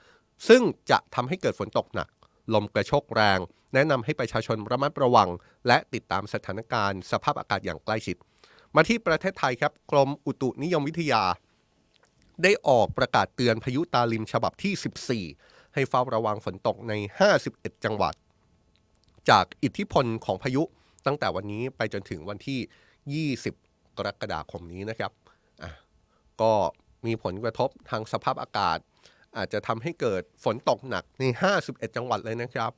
[0.47, 0.61] ซึ่ง
[0.91, 2.07] จะทำให้เกิดฝนตกหนัก
[2.53, 3.39] ลมกระโชกแรง
[3.73, 5.29] แนะนำให้ประชาชนระมัดระวัง
[5.67, 8.17] และติดตามสถานการณ์ สภาพอากาศอย่างใกล้ชิด
[8.75, 11.23] มาที่ประเทศไทยครับ กรมอุตุนิยมวิทยา
[12.43, 16.93] ได้ออกประกาศเตือนพายุตาลิมฉบับที่ 14 ให้เฝ้าระวังฝนตกใน
[17.39, 18.13] 51 จังหวัด
[19.29, 20.63] จากอิทธิพลของพายุ
[21.05, 25.11] ตั้งแต่วันนี้ไปจนถึงวันที่ 20 กรกฎาคมนี้นะครับ
[26.41, 26.53] ก็
[27.05, 28.77] มีผลกระทบทางสภาพอากาศ
[29.37, 31.23] อาจจะทำให้เกิดฝนตกหนักใน
[31.61, 32.71] 51 จังหวัดเลยนะครับ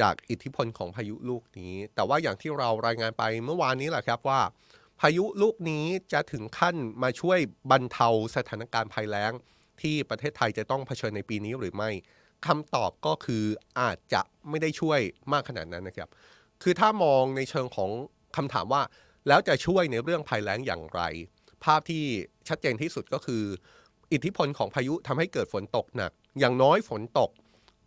[0.00, 4.40] จากอิทธิพลของพายุลูกนี้ แต่ว่าอย่างที่เรารายงานไปเมื่อวานนี้แหละครับว่า
[5.00, 7.38] พายุลูกนี้จะถึงขั้นมาช่วย
[7.70, 9.32] บรรเทาสถานการณ์ภัยแล้ง
[9.80, 11.90] ที่ประเทศไทยจะต้องเผชิญในปีนี้หรือไม่
[12.46, 13.44] คำตอบก็คือ
[13.80, 15.00] อาจจะ ไม่ได้ช่วย
[15.32, 16.08] มากขนาดนั้นนะครับ
[16.62, 17.90] คือถ้ามองในเชิงของ
[18.36, 18.82] คำถามว่า
[19.28, 21.00] แล้วจะช่วยในเรื่องภัยแล้งอย่างไร
[21.64, 22.04] ภาพที่
[22.48, 23.42] ชัดเจนที่สุดก็คือ
[24.12, 27.30] อิทธิพลของพายุทำให้เกิดฝนตกหนัก อย่างน้อยฝนตก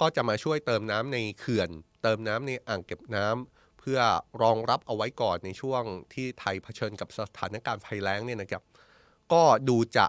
[0.01, 1.69] ก็จะมาช่วยเติมน้ำในเขื่อน
[2.03, 3.99] เติมน้ำในอ่างเก็บน้ำเพื่อ
[4.41, 8.63] รองรับเอาไว้ก่อนในช่วงที่ไทยเผชิญกับสถานการณ์ภัยแล้งเนี่ยนะครับ
[9.33, 10.07] ก็ดูจะ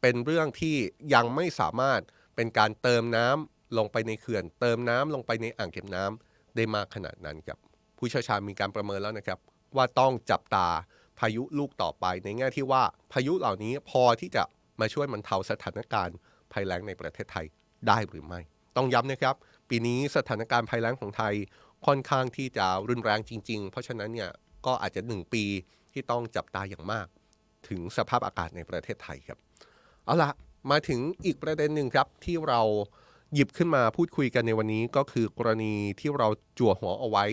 [0.00, 0.76] เป็นเรื่องที่
[1.14, 2.00] ยังไม่สามารถ
[2.36, 7.58] เป็นการเติมน้ำ ลงไปในเขื่อน เติมน้ำลงไปในอ่างเก็บน้ำได้มากขนาดนั้นครับ
[7.98, 9.38] ผู้เชี่ยวชาญมีการประเมินแล้วนะครับ
[9.76, 10.68] ว่าต้องจับตา
[11.18, 14.42] พายุลูกต่อไปในแง่ที่ว่าพายุเหล่านี้พอที่จะ
[14.80, 16.16] มาช่วยบรรเทาสถานการณ์
[16.52, 17.46] ภัยแล้งในประเทศไทย
[17.88, 18.40] ได้หรือไม่
[18.76, 19.34] ต้องย้ำนะครับ
[19.68, 21.34] ปีนี้สถานการณ์ภัยแล้งของไทย
[21.86, 24.30] ค่อนข้างที่จะรุนแรงจริง ๆ เพราะฉะนั้นเนี่ย
[24.66, 25.44] ก็อาจจะหนึ่งปี
[25.92, 27.06] ที่ต้องจับตาอย่างมาก
[27.68, 29.38] ถึงสภาพอากาศในประเทศไทยครับ
[30.04, 30.30] เอาละ
[30.70, 32.60] มาถึงอีกประเด็นหนึ่งครับที่เรา
[33.34, 37.24] หยิบขึ้นมาพูดคุยกันในวันนี้ก็คือกรณีที่เราจั่วหัวเอาไว้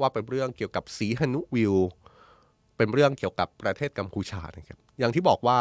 [0.00, 1.74] ว่าเป็นเรื่องเกี่ยวกับสีหนุวิว
[2.76, 5.60] เป็นเรื่องเกี่ยวกับประเทศกัมพูชานะครับอย่างที่บอกว่า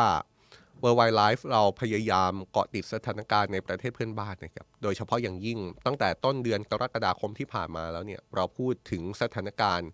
[0.83, 9.89] w o r l d w i d e Life เราพยายามเกาะติดสถานการณ์ในประเทศเพื่อนบ้านนะครับโดยเฉพาะอย่างยิ่งตั้งแต่ต้นเดือนกรกฎาคมที่ผ่านมาแล้วเนี่ยเราพูดถึงสถานการณ์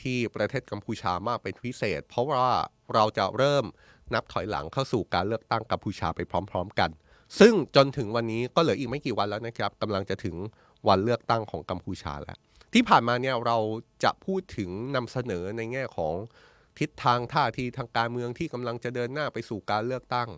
[0.00, 2.48] ที่ประเทศกัมพูชามากเป็นพิเศษ เพราะว่า
[2.94, 3.64] เราจะเริ่ม
[4.14, 6.90] นับถอยหลังเข้าสู่การเลือกตั้งกัมพูชาไปพร้อม ๆ กัน
[7.38, 10.36] ซึ่งจนถึงวันนี้ก็เหลืออีกไม่กี่วันแล้วนะครับกำลังจะถึง
[10.88, 12.38] วันเลือกตั้งของกัมพูชาแล้ว
[12.74, 13.58] ที่ผ่านมาเนี่ยเรา
[14.04, 16.14] จะพูดถึงนำเสนอในแง่ของ
[16.78, 20.28] ทิศทางท่าทีทางการเมืองที่กำลังจะเดินหน้าไปสู่การเลือกตั้ง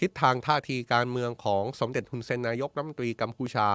[0.00, 3.68] ทิศทางท่าทีการเมืองของสมเด็จฮุนเซนนายกรัฐมนตรีกัมพูชา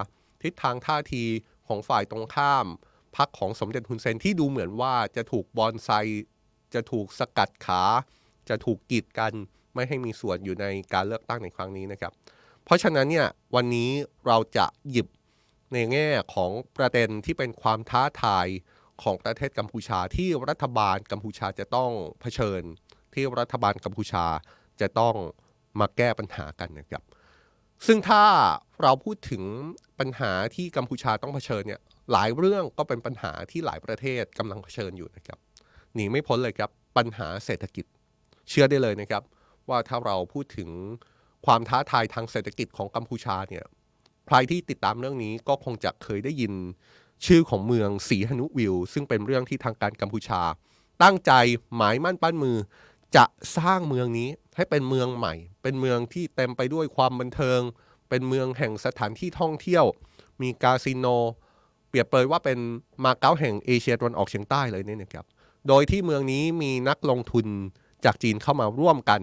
[0.43, 1.23] ทิศทางท่าที
[1.67, 2.65] ของฝ่ายตรงข้าม
[3.17, 5.89] พรรคของสมเด็จฮุนเซนที่ดูเหมือนว่าจะถูกบอนไซ
[6.73, 7.83] จะถูกสกัดขา
[8.49, 9.33] จะถูกกีดกัน
[9.73, 12.13] ไม่ให้มีส่วนอยู่ในการเลือกตั้งในครั้งนี้นะครับ
[12.69, 13.91] เพราะฉะนั้นเนี่ยวันนี้
[14.27, 15.07] เราจะหยิบ
[15.73, 18.47] ในแง่ของประเด็นที่เป็นความท้าทาย
[19.03, 22.61] ของประเทศกัมพูชาที่รัฐบาลกัมพูชาจะต้องเผชิญ
[23.13, 24.25] ที่รัฐบาลกัมพูชา
[24.81, 25.15] จะต้อง
[25.79, 27.03] มาแก้ปัญหากันนะครับ
[27.87, 28.23] ซึ่งถ้า
[28.81, 29.43] เราพูดถึง
[29.99, 35.37] ปัญหาที่กัมพูชาต้องเผชิญเนี่ยหลายเรื่องก็เป็นปัญหาที่หลายประเทศกำลังเผชิญอยู่นะครับ
[35.93, 37.85] หนีไม่พ้นเลยครับปัญหาเศรษฐกิจ
[38.49, 39.23] เชื่อได้เลยนะครับ
[39.69, 40.69] ว่าถ้าเราพูดถึง
[41.45, 43.65] ความท้าทายทางเศรษฐกิจของกัมพูชาเนี่ย
[44.27, 46.53] ใครที่ติดตามเรื่องนี้ก็คงจะเคยได้ยิน
[47.25, 50.41] ชื่อของเมืองสีหนุวิว ซึ่งเป็นเรื่องที่ทางการกัมพูชา
[51.03, 51.31] ตั้งใจ
[51.75, 52.57] หมายมั่นปั้นมือ
[53.15, 53.25] จะ
[53.57, 57.59] สร้างเมืองนี้ให้เป็นเมืองใหม่ เป็นเมืองที่เต็มไปด้วยความบันเทิง
[58.09, 59.85] เป็นเมืองแห่งสถานที่ท่องเที่ยว
[60.41, 61.05] มีคาสิโน
[61.89, 62.59] เปรียบเปรยว่าเป็น
[63.03, 65.25] มาเก๊าแห่งเอเชียตะวันออกเฉียงใต้เลยเนี่ยนะครับ
[65.67, 67.47] โดยที่เมืองนี้มีนักลงทุน
[68.05, 69.21] จากจีนเข้ามาร่วมกัน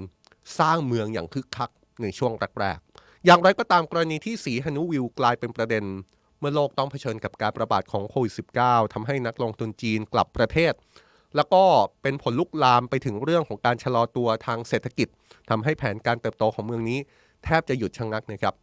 [0.59, 1.71] สร้างเมืองอย่างคึกคัก
[2.03, 5.85] ในช่วงแรกๆอย่างไรก็ตามกรณีที่สีฮนุวิวกลายเป็นประเด็น
[6.39, 8.33] เมื่อโลกต้องเผชิญกับการระบาดของโควิด
[8.63, 10.73] -19 ทำให้นักลงทุนจีนกลับประเทศ
[11.37, 11.63] แล้วก็
[12.03, 15.09] เป็นผลลุกลามไปถึงเรื่องของการชะลอตัวทางเศรษฐกิจ
[15.51, 16.99] ทำให้แผนการเติบโตของเมืองนี้
[17.45, 18.55] แทบจะหยุดชะงักนะครับ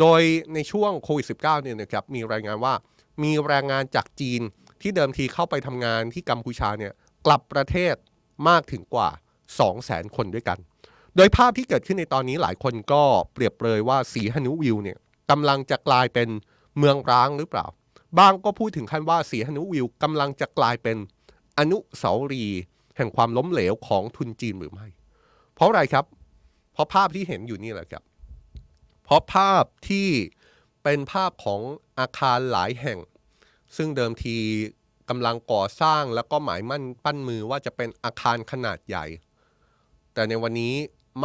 [0.00, 0.20] โดย
[0.54, 2.74] ในช่วงโควิด -19 เนี่ยนะครับมีรายงานว่า
[3.22, 4.40] มีแรงงานจากจีน
[4.82, 6.92] ที่เดิมทีเข้าไปทำงานที่กัมพูชาเนี่ย
[7.26, 7.94] กลับประเทศ
[8.48, 9.08] มากถึงกว่า
[9.62, 10.58] 200,000 คนด้วยกัน
[11.16, 14.98] โดยภาพที่เกิดขึ้นในตอนนี้หลายคนก็เปรียบเปรยว่าสีฮนุวิวเนี่ย
[15.30, 16.28] กำลังจะกลายเป็น
[16.78, 17.66] เมืองร้างหรือเปล่า
[18.18, 20.96] บางก็พูดถึงขั้นว่าสีฮนุวิวกำลังจะกลายเป็น
[21.58, 22.60] อนุสาวรีย์
[22.96, 24.86] แห่งความล้มเหลวของทุนจีนหรือไม่
[25.54, 26.04] เพราะอะไรครับ
[26.72, 28.02] เพราะภาพที่เห็นอยู่นี่แหละครับ
[29.04, 30.08] เพราะภาพที่
[30.82, 31.60] เป็นภาพของ
[31.98, 32.98] อาคารหลายแห่ง
[33.76, 34.36] ซึ่งเดิมที
[35.08, 39.06] กำลังก่อสร้างแล้วก็หมายมั่นปั้นมือว่าจะเป็นอาคารขนาดใหญ่
[40.14, 40.74] แต่ในวันนี้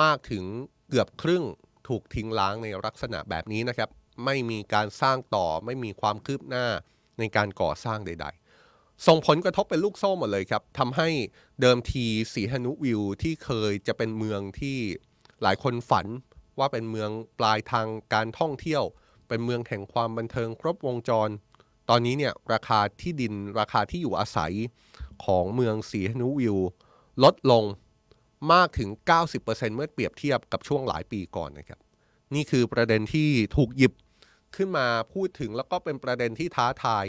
[0.02, 0.46] มากถึง
[0.90, 1.44] เกือบครึ่ง
[1.88, 3.90] ถูกทิ้งล้างในลักษณะแบบนี้นะครับ
[4.26, 6.66] ไม่มีการสร้างต่อไม่มีความคืบหน้า
[7.20, 8.28] ในการก่อสร้างใด
[8.66, 11.10] ๆ ส่งผลกระทบเป็นลูกโซ่หมดเลยครับทำให้
[11.62, 14.78] เดิมทีสีหนุวิวที่เคยจะเป็นเมืองที่
[15.42, 16.08] หลายคนฝัน
[16.60, 18.84] ว่าเป็นเมืองปลายทางการท่องเที่ยว
[19.28, 21.30] เป็นเมืองแห่งความบันเทิงครบวงจร
[21.90, 24.54] ตอนนี้เนี่ยราคาที่ดินราคาที่อยู่อาศัย
[25.26, 26.58] ของเมืองสีหนุวิว
[27.24, 27.64] ลดลง
[28.54, 28.90] มากถึง
[29.34, 31.80] 90%เมื่อเปรียบเทียบกับช่วงหลายปีก่อนนะครับ
[32.36, 33.94] นี่คือประเด็นที่ถูกหยิบ
[34.56, 37.06] ขึ้นมาพูดถึงแล้วก็เป็นประเด็นที่ท้าทาย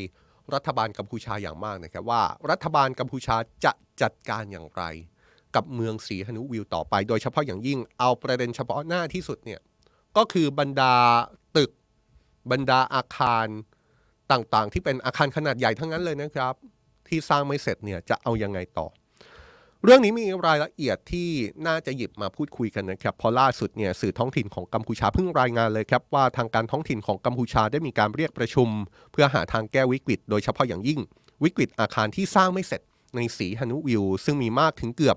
[0.55, 4.83] รัฐบาลกัมพูชาอย่างมากนะครับว่า รัฐบาลกัมพูชาจะจัดการอย่างไร
[5.55, 9.61] กับเมืองสีหนุวิวต่อไป โดยเฉพาะอย่างยิ่งเอาประเด็นเฉพาะหน้าที่สุดเนี่ย
[10.17, 10.95] ก็คือบรรดา
[11.57, 11.71] ตึก
[12.51, 13.47] บรรดาอาคาร
[14.33, 16.55] ต่างๆ ที่เป็นอาคารขนาดใหญ่ทั้งนั้นเลยนะครับ
[17.09, 18.87] ที่สร้างไม่เสร็จเนี่ยจะเอายังไงต่อ
[19.85, 21.29] เรื่องนี้มีรายละเอียดที่
[21.67, 28.69] น่าจะหยิบมาพูดคุยกันนะครับเพราะล่าสุดเนี่ยสื่อท้องถิ่นของกัมพูชาเพิ่งรายงานเลยครับว่าทางการท้องถิ่นของกัมพูชาได้มีการเรียกประชุม
[29.13, 31.01] เพื่อหาทางแก้วิกฤต โดยเฉพาะอย่างยิ่ง
[31.45, 32.81] วิกฤตอาคารที่สร้างไม่เสร็จ
[33.17, 35.17] ในสีฮานุวิว ซึ่งมีมากถึงเกือบ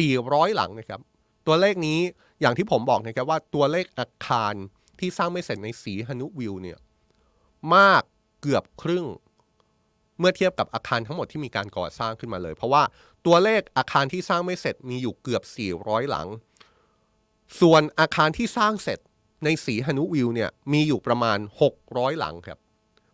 [0.00, 1.00] 400 หลังนะครับ
[1.46, 1.98] ตัวเลขนี้
[2.40, 4.54] อย่างที่ผมบอกนะครับว่าตัวเลขอาคาร
[5.00, 6.78] ที่สร้างไม่เสร็จในสีฮานุวิวเนี่ย
[7.74, 8.02] มาก
[8.40, 9.06] เกือบครึ่ง
[10.18, 12.82] เมื่อเทียบกับอาคารทั้งหมดที่มีการก่อสร้างขึ้นมาเลย เพราะว่า
[13.26, 15.42] ตัวเลขอาคารที่สร้างไม่เสร็จมีอยู่เกือบ
[15.76, 16.28] 400 หลัง
[17.60, 18.98] ส่วนอาคารที่สร้างเสร็จ
[19.44, 21.38] ในสีฮานุวิวเนี่ยมีอยู่ประมาณ
[21.78, 22.58] 600 หลังครับ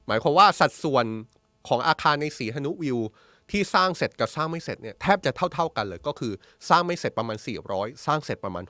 [0.07, 1.07] หมายความว่าสัดส่วน
[1.69, 2.99] ของอาคารในสีฮานุวิว
[3.51, 6.33] ที่สร้างเสร็จกับสร้างไม่เสร็จเนี่ยแทบจะเท่า ๆกันเลยก็คือ
[6.69, 7.39] สร้างไม่เสร็จประมาณ
[7.73, 8.65] 400 สร้างเสร็จประมาณ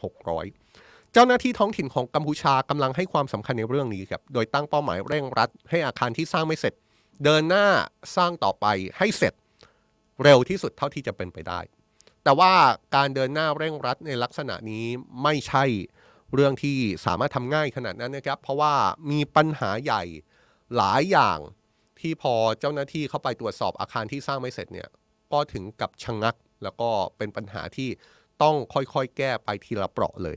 [0.52, 6.74] 600 เจ้าหน้าที่ท้องถิ่นของกัมพูชากำลังให้ความสำคัญในเรื่องนี้ครับโดยตั้งเป้าหมายเร่งรัด ให้อาคารที่สร้างไม่เสร็จ
[7.24, 7.66] เดินหน้า
[8.16, 8.66] สร้างต่อไป
[8.98, 9.35] ให้เสร็จ
[10.22, 11.61] เร็วที่สุดเท่าที่จะเป็นไปได้
[12.25, 12.53] แต่ว่า
[12.96, 14.87] การเดินหน้าเร่งรัดในลักษณะนี้
[15.22, 15.64] ไม่ใช่
[16.35, 18.75] เรื่องที่สามารถทำง่ายขนาดนั้นนะครับ เพราะว่า
[19.11, 20.03] มีปัญหาใหญ่
[20.77, 21.38] หลายอย่าง
[22.01, 24.88] ที่พอเจ้าหน้าที่เข้าไปตรวจสอบอาคารที่สร้างไม่เสร็จเนี่ย
[25.33, 27.88] ก็ถึงกับชะงงัก แล้วก็เป็นปัญหาที่
[28.42, 30.37] ต้องค่อยๆ แก้ไปทีละเปราะเลย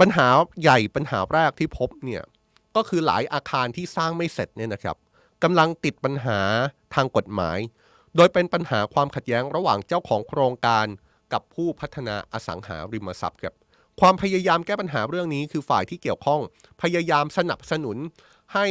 [0.00, 0.26] ปัญหา
[0.62, 2.22] ใหญ่ปัญหาแรกที่พบเนี่ย
[2.76, 4.96] ก็คือหลายอาคารที่สร้างไม่เสร็จเนี่ยนะครับ
[5.42, 6.38] กำลังติดปัญหา
[6.94, 7.58] ทางกฎหมาย
[8.16, 10.86] โดยเป็นปัญหาความขัดแย้งระหว่างเจ้าของโครงการ
[11.32, 13.54] กับผู้พัฒนาอสังหาริมทรัพย์ครับ
[14.00, 16.40] ความพยายามแก้ปัญหาเรื่องนี้คือฝ่ายที่เกี่ยวข้อง
[16.82, 17.96] พยายามสนับสนุน
[18.54, 18.66] ให้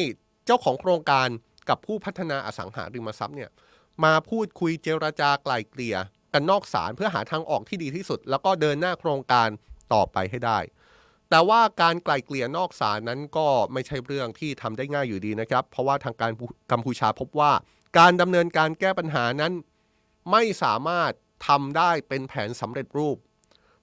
[0.46, 1.28] เจ้าของโครงการ
[1.70, 3.50] กับผู้พัฒนาอสังหาริมทรัพย์เนี่ย
[4.04, 5.96] มาพูดคุยเจรจาไกล่เกลี่ย
[6.34, 9.50] กันนอกศาลเพื่อหาทางออกที่ดีที่สุด แล้วก็เดินหน้าโครงการ
[9.94, 10.60] ต่อไปให้ได้
[11.30, 16.32] แต่ว่าการไกล่เกลี่ยนอกศาลนั้นก็ไม่ใช่เรื่องที่ทำได้ง่ายอยู่ดีนะครับ เพราะว่าทางการ
[16.72, 17.52] กัมพูชาพบว่า
[17.98, 19.54] การดำเนินการแก้ปัญหานั้น
[20.32, 21.12] ไม่สามารถ
[21.48, 23.18] ทำได้เป็นแผนสำเร็จรูป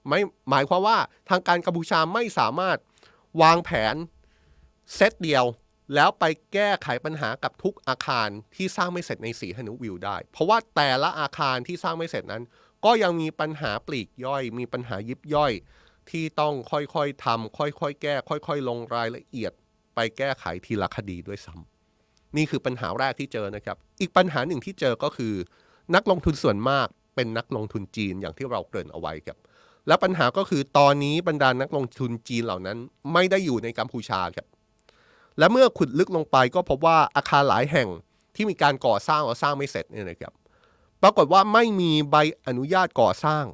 [0.07, 0.19] ไม่
[0.49, 0.97] หมายความว่า
[1.29, 2.77] ทางการกัมพูชาไม่สามารถ
[3.41, 3.95] วางแผน
[4.95, 5.45] เซตเดียว
[5.95, 12.43] แล้วไปแก้ไขปัญหากับทุกอาคารที่สร้างไม่เสร็จในสีฮนุวิวได้ เพราะว่าแต่ละอาคารที่สร้างไม่เสร็จนั้น
[12.85, 15.53] ก็ยังมีปัญหาปลีกย่อย มีปัญหายิบย่อย
[16.09, 19.51] ที่ต้องค่อยๆทำค่อยๆแก้ ค่อย ๆ ลงรายละเอียด
[19.95, 21.78] ไปแก้ไขทีละคดีด้วยซ้ำ
[22.37, 25.33] นี่คือปัญหาแรกที่เจอนะครับ อีกปัญหาหนึ่งที่เจอก็คือ
[25.95, 29.37] นักลงทุนส่วนมากเป็นนักลงทุนจีนอย่างที่เราเกริ่นเอาไว้ครับ
[29.87, 32.77] และปัญหาก็คือตอนนี้บรรดานักลงทุนจีนเหล่านั้น
[33.13, 34.47] ไม่ได้อยู่ในกัมพูชาครับ
[35.39, 37.89] และเมื่อขุดลึกลงไปก็พบว่าอาคารหลายแห่ง
[38.35, 40.33] ที่มีการก่อสร้าง or สร้างไม่เสร็จเนี่ยนะครับ
[41.01, 42.15] ปรากฏว่าไม่มีใบ
[42.47, 43.45] อนุญาตก่อสร้าง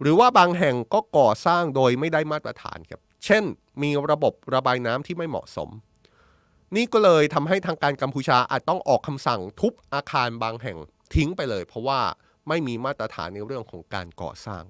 [0.00, 3.44] หรือว่าบางแห่งก็ก่อสร้างโดยไม่ได้มาตรฐานครับ เช่น
[3.82, 5.68] มีระบบระบายน้ำที่ไม่เหมาะสม
[6.76, 10.78] นี่ก็เลยทำให้ทางการกัมพูชาอาจต้องออกคำสั่งทุบอาคารบางแห่ง
[11.14, 12.00] ทิ้งไปเลย เพราะว่า
[12.48, 14.64] ไม่มีมาตรฐานในเรื่องของการก่อสร้าง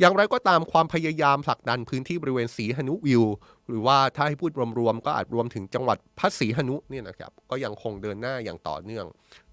[0.00, 3.24] อย่างไรก็ตามความพยายามผลักดันพื้นที่บริเวณสีหนุวิว
[3.68, 9.06] หรือว่าถ้าให้พูดรวมๆก็อาจรวมถึงจังหวัดพัทสีหนุเนี่ยนะครับก็ยังคงเดินหน้าอย่างต่อเนื่อง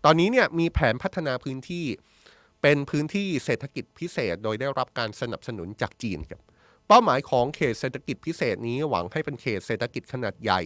[0.06, 1.86] ตอนนี้เนี่ยมีแผนพัฒนาพื้นที่
[2.62, 6.42] เป็นพื้นที่เศรษฐกิจพิเศษ โดยได้รับการสนับสนุนจากจีนครับ
[6.88, 10.62] เป้าหมายของเขตเศรษฐกิจพิเศษนี้หวังให้เป็นเขตเศรษฐกิจขนาดใหญ่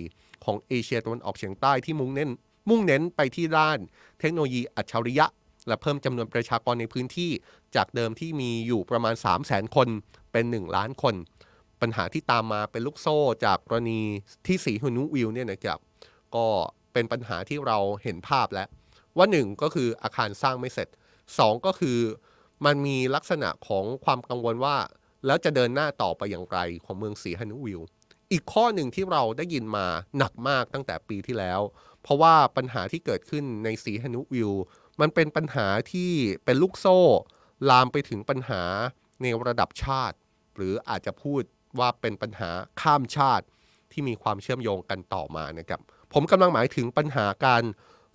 [0.46, 2.32] ของเอเชียตะวันออกเฉียงใต้ที่มุ่งเน้น
[2.70, 3.80] มุ่งเน้นไปที่ด้าน
[4.20, 5.26] เทคโนโลยีอัจฉริยะ
[5.68, 7.32] และเพิ่มจำนวนประชากรในพื้นที่
[7.76, 9.88] จากเดิมที่มีอยู่ประมาณ 3 0 0แสนคน
[10.32, 11.16] เป็น 1 ล้านคน
[11.82, 14.02] ปัญหาที่ตามมาเป็นลูกโซ่จากกรณี
[14.46, 15.80] ที่สีฮุนุวิวเนี่ยนะครับ
[16.36, 16.46] ก็
[16.94, 18.68] เป็นปัญหาที่เราเห็นภาพแล้ว
[19.18, 20.88] ว่า 1 ก็คืออาคารสร้างไม่เสร็จ
[21.28, 22.00] 2 ก็คือ
[22.66, 24.78] มันมีลักษณะของความกังวลว่า
[25.26, 27.82] แล้วจะเดินหน้าต่อไปอย่างไรของเมืองสีฮนุวิว
[28.32, 31.62] อีกข้อหนึ่งที่เราได้ยินมาหนักมากตั้งแต่ปีที่แล้ว
[32.04, 34.52] เพราะว่าปัญหาที่เกิดขึ้นในสีฮนุวิว
[35.02, 36.12] มันเป็นปัญหาที่
[36.46, 37.00] เป็นลูกโซ่
[37.70, 38.64] ลามไปถึงปัญหา
[39.22, 40.18] ในระดับชาติ
[40.56, 41.42] หรืออาจจะพูด
[41.80, 42.50] ว่าเป็นปัญหา
[42.82, 43.46] ข้ามชาติ
[43.92, 45.80] ที่มีความเชื่อมโยงกันต่อมานะครับ
[46.14, 47.64] ผมกำลังหมายถึงปัญหาการ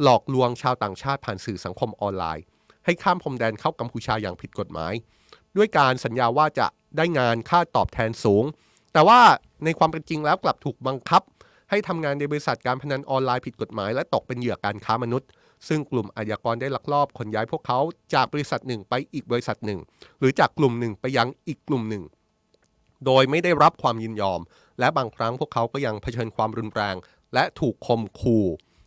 [0.02, 2.44] หลอกลวงชาวต่างชาติผ่านสื่อสังคมออนไลน์
[2.84, 4.92] ให้ข้ามพรมแดนเข้ากัมพูชาอย่างผิดกฎหมาย
[5.56, 8.44] ด้วยการสัญญาว่าจะได้งานค่าตอบแทนสูง
[8.96, 9.20] แต่ว่า
[9.64, 11.22] ในความเป็นจริงแล้วกลับถูกบังคับ
[11.70, 15.28] ให้ทำงานในบริษัทการพนันออนไลน์ผิดกฎหมาย และตกเป็นเหยื่อการค้ามนุษย์
[15.68, 17.78] ซึ่งกลุ่มอาญากรได้ลักลอบขนย้ายพวกเขา
[18.14, 19.80] จากบริษัทหนึ่งไปอีกบริษัทหนึ่ง
[20.20, 22.02] หรือจากกลุ่มหนึ่งไปยังอีกกลุ่มหนึ่ง
[23.06, 24.40] โดยไม่ได้รับความยินยอม
[24.78, 26.96] และบางครั้งพวกเขาก็ยังเผชิญความรุนแรง
[27.34, 28.44] และถูกคมขู่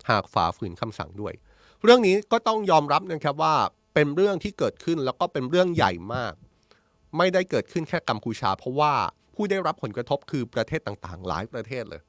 [0.10, 1.34] หากฝ่าฝืนคำสั่งด้วย
[1.84, 3.56] เรื่องนี้ก็ต้องยอมรับนะครับว่า
[3.94, 6.34] เป็นเรื่องที่เกิดขึ้นแล้วก็เป็นเรื่องใหญ่มาก
[7.18, 8.94] ไม่ได้เกิดขึ้นแค่กัมพูชา เพราะว่า
[9.42, 12.02] ผู้ได้รับผลกระทบคือประเทศต่างๆ หลายประเทศเลย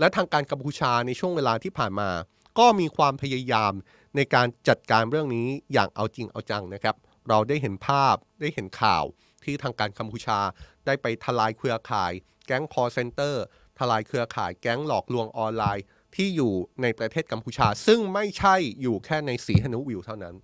[0.00, 2.10] และทางการกัมพูชาในช่วงเวลาที่ผ่านมา
[2.58, 3.72] ก็มีความพยายาม
[4.16, 6.96] ในการจัดการเรื่องนี้อย่างเอาจริงเอาจังนะครับ
[7.28, 9.04] เราได้เห็นภาพได้เห็นข่าว
[9.44, 10.38] ที่ทางการกัมพูชา
[10.86, 12.12] ได้ไปทลายเครือข่าย
[12.46, 13.44] แก๊งคอลเซ็นเตอร์
[13.78, 20.34] ทลายเครือข่ายแก๊งหลอกลวงออนไลน์ ที่อยู่ในประเทศกัมพูชา ซึ่งไม่ใช่อยู่แค่ในสีหนุวิลล์เท่านั้น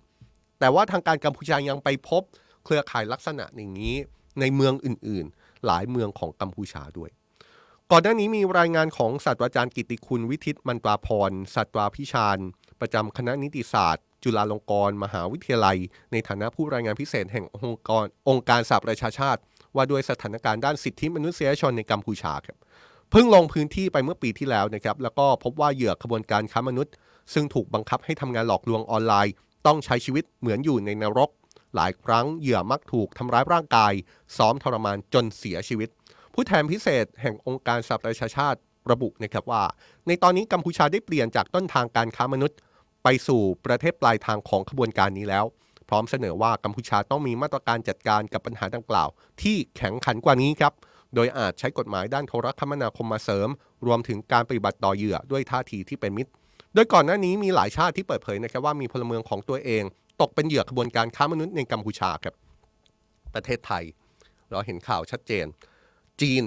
[0.59, 2.23] แต่ว่าทางการกัมพูชายังไปพบ
[2.65, 3.95] เครือข่ายลักษณะอย่างนี้
[4.39, 7.09] ในเมืองอื่นๆ หลายเมืองของกัมพูชาด้วย
[7.91, 12.37] ก่อนหน้านี้มีรายงานของศาสตราจารย์กิติคุณวิทิตมันตราพรศาสตราพิชาญ
[12.79, 15.77] ประจำคณะนิติศาสตร์ จุฬาลงกรณ์มหาวิทยาลัย
[16.11, 19.41] ในฐานะผู้รายงานพิเศษแห่งองค์กรองค์การสหประชาชาติ
[19.75, 22.57] ว่าด้วยสถานการณ์ด้านสิทธิมนุษยชนในกัมพูชาครับ
[23.11, 26.93] เพิ่งลงพื้นที่ไปเมื่อปีที่แล้วนะครับแล้วก็พบว่าเหยื่อขบวนการค้ามนุษย์
[27.33, 29.33] ซึ่งถูกบังคับให้ทำงานหลอกลวงออนไลน์
[29.67, 31.29] ต้องใช้ชีวิตเหมือนอยู่ในนรก
[31.75, 33.93] หลายครั้งเหยื่อมักถูกทำร้ายร่างกาย
[34.37, 35.89] ซ้อมทรมานจนเสียชีวิต
[36.33, 38.59] ผู้แทนพิเศษแห่งองค์การสหประชาชาติ
[38.91, 39.63] ระบุนะครับว่า
[40.07, 42.57] ในตอนนี้กัมพูชาได้เปลี่ยนจากต้นทางการค้ามนุษย์
[43.03, 45.45] ไปสู่ประเทศปลายทางของขบวนการนี้แล้ว
[45.89, 49.09] พร้อมเสนอว่ากัมพูชาต้องมีมาตรการจัดการกับปัญหาดังกล่าว
[49.41, 50.73] ที่แข็งขันกว่านี้ครับ
[51.15, 53.49] โดยอาจใช้กฎหมายด้านโทรคมนาคมมาเสริม
[53.85, 56.31] รวมถึงการปฏิบัติต่อเหยื่อด้วยท่าทีที่เป็นมิตร
[56.73, 59.83] โดยก่อนหน้านี้มีหลายชาติที่เปิดเผยนะครับว่ามีพลเมืองของตัวเอง
[60.21, 62.35] ตกเป็นเหยื่อขบวนการค้ามนุษย์ในกัมพูชาครับ
[63.33, 63.83] ประเทศไทย
[64.51, 65.45] เราเห็นข่าวชัดเจน
[66.21, 66.43] จีน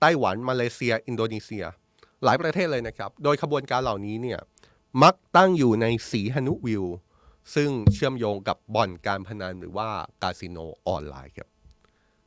[0.00, 1.64] ไต้หวัน มาเลเซีย อินโดนีเซีย
[2.24, 4.40] หลายประเทศเลยนะครับ โดยขบวนการเหล่านี้เนี่ย
[5.02, 6.84] มักตั้งอยู่ในสีหนุวิว
[7.54, 9.88] ซึ่งเชื่อมโยงกับบ่อนการพนันหรือว่า
[10.22, 11.48] คาสิโนออนไลน์ครับ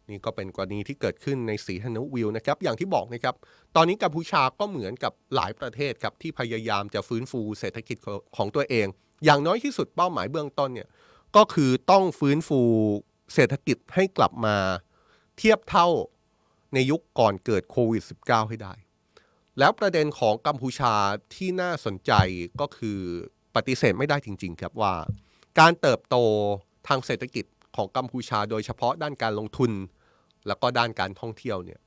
[0.09, 3.35] นี่ก็เป็นกรณีที่เกิดขึ้นในสีหนุวิวนะครับ อย่างที่บอกนะครับ
[3.75, 7.97] ตอนนี้กัมพูชาก็เหมือนกับหลายประเทศครับที่พยายามจะฟื้นฟูเศรษฐกิจ
[8.37, 8.87] ของตัวเอง
[9.23, 10.89] อย่างน้อยที่สุดเป้าหมายเบื้องต้นเนี่ย
[11.35, 12.61] ก็คือต้องฟื้นฟู
[13.33, 14.55] เศรษฐกิจให้กลับมา
[15.37, 15.87] เทียบเท่า
[16.73, 18.73] ในยุคก่อนเกิดโควิด -19 ให้ได้
[19.59, 20.93] แล้วประเด็นของกัมพูชา
[21.35, 22.11] ที่น่าสนใจ
[22.61, 22.99] ก็คือ
[23.55, 24.93] ปฏิเสธไม่ได้จริง ๆ ครับว่า
[25.59, 26.15] การเติบโต
[26.87, 29.71] ทางเศรษฐกิจของกัมพูชา โดยเฉพาะด้านการลงทุน
[30.47, 31.79] แล้วก็ด้านการท่องเที่ยวเนี่ย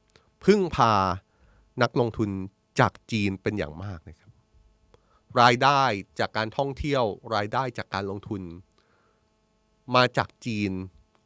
[0.44, 0.92] พึ่งพา
[1.82, 2.30] นักลงทุน
[2.80, 4.25] จากจีนเป็นอย่างมากนะครับ
[5.40, 5.82] รายได้
[6.18, 8.42] จากการท่องเที่ยว รายได้จากการลงทุน
[9.94, 10.72] มาจากจีน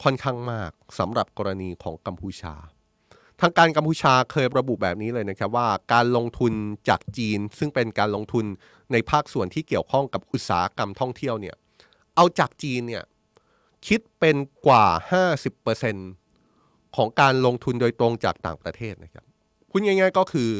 [0.03, 2.55] ค่อนข้างมากสำหรับกรณีของกัมพูชา
[3.41, 6.53] ทางการกัมพูชาเคยระบุแบบนี้เลยนะครับว่า การลงทุน
[6.89, 8.45] จากจีนซึ่งเป็นการลงทุน
[8.93, 11.57] ในภาคส่วนที่เกี่ยวข้องกับอุตสาหกรรมท่องเที่ยวเนี่ย
[12.15, 13.05] เอาจากจีนเนี่ย
[13.87, 14.87] คิดเป็นกว่า
[15.71, 19.25] 50%ของการลงทุนโดยตรงจากต่างประเทศนะครับ
[19.71, 20.51] พูดง่ายๆก็คือ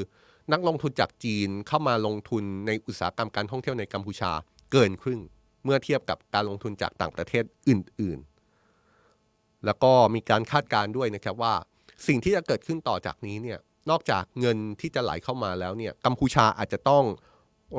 [0.53, 4.33] นักลงทุนจากจีนเข้ามาลงทุนในอุตสาหกรรมการท่องเที่ยวในกัมพูชา
[4.73, 5.21] เกินครึ่ง
[5.65, 8.19] เมื่อเทียบกับการลงทุนจากต่างประเทศอื่น
[8.93, 11.55] ๆ แล้วก็มีการคาดการณ์ด้วยนะครับว่า
[12.07, 13.59] สิ่งที่จะเกิดขึ้นต่อจากนี้เนี่ย
[13.91, 17.05] นอกจากเงินที่จะไหลเข้ามาแล้วเนี่ยกัมพูชาอาจจะต้อง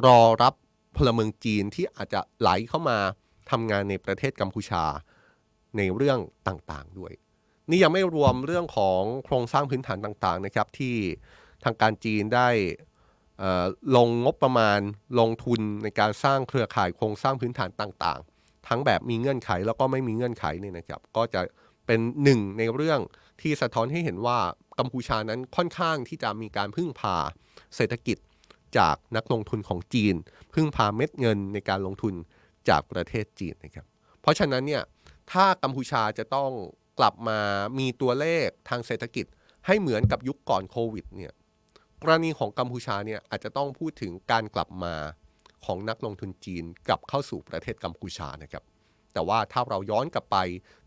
[0.05, 0.53] รอรับ
[0.97, 2.97] พลเมืองจีนที่อาจจะไหลเข้ามา
[3.51, 4.83] ทำงานในประเทศกัมพูชา
[5.77, 7.13] ในเรื่องต่างๆด้วย
[7.69, 10.95] นี่ยังไม่รวมเรื่องของโครงสร้างพื้นฐานต่างๆนะครับที่
[11.63, 12.49] ทางการจีนได้
[13.95, 14.79] ลงงบประมาณ
[15.19, 21.41] ลงทุนในการสร้างเครือข่ายโครงสร้างพื้นฐานต่าง ๆ ทั้งแบบมีเงื่อนไขแล้วก็ไม่มีเงื่อนไขเนี่ยนะครับ ก็จะ
[21.85, 22.99] เป็นหนึ่งในเรื่อง
[23.41, 24.39] ที่สะท้อนให้เห็นว่า
[24.79, 27.15] กัมพูชานั้นค่อนข้างที่จะมีการพึ่งพา
[27.75, 28.17] เศรษฐกิจ
[28.77, 30.15] จากนักลงทุนของจีน
[30.53, 32.13] พึ่งพาเม็ดเงินในการลงทุน
[32.69, 33.85] จากประเทศจีนนะครับ
[34.21, 34.83] เพราะฉะนั้นเนี่ย
[35.31, 36.51] ถ้ากัมพูชาจะต้อง
[36.99, 37.39] กลับมา
[37.79, 39.25] มีตัวเลขทางเศรษฐกิจ
[39.67, 41.31] ให้เหมือนกับยุคก่อนโควิดเนี่ย
[42.03, 44.95] กรณีของกัมพูชาเนี่ยอาจจะต้องพูดถึงการกลับมา
[45.65, 48.63] ของนักลงทุนจีนกลับเข้าสู่ประเทศกัมพูชานะครับ
[49.13, 50.37] แต่ว่าถ้าเราย้อนกลับไป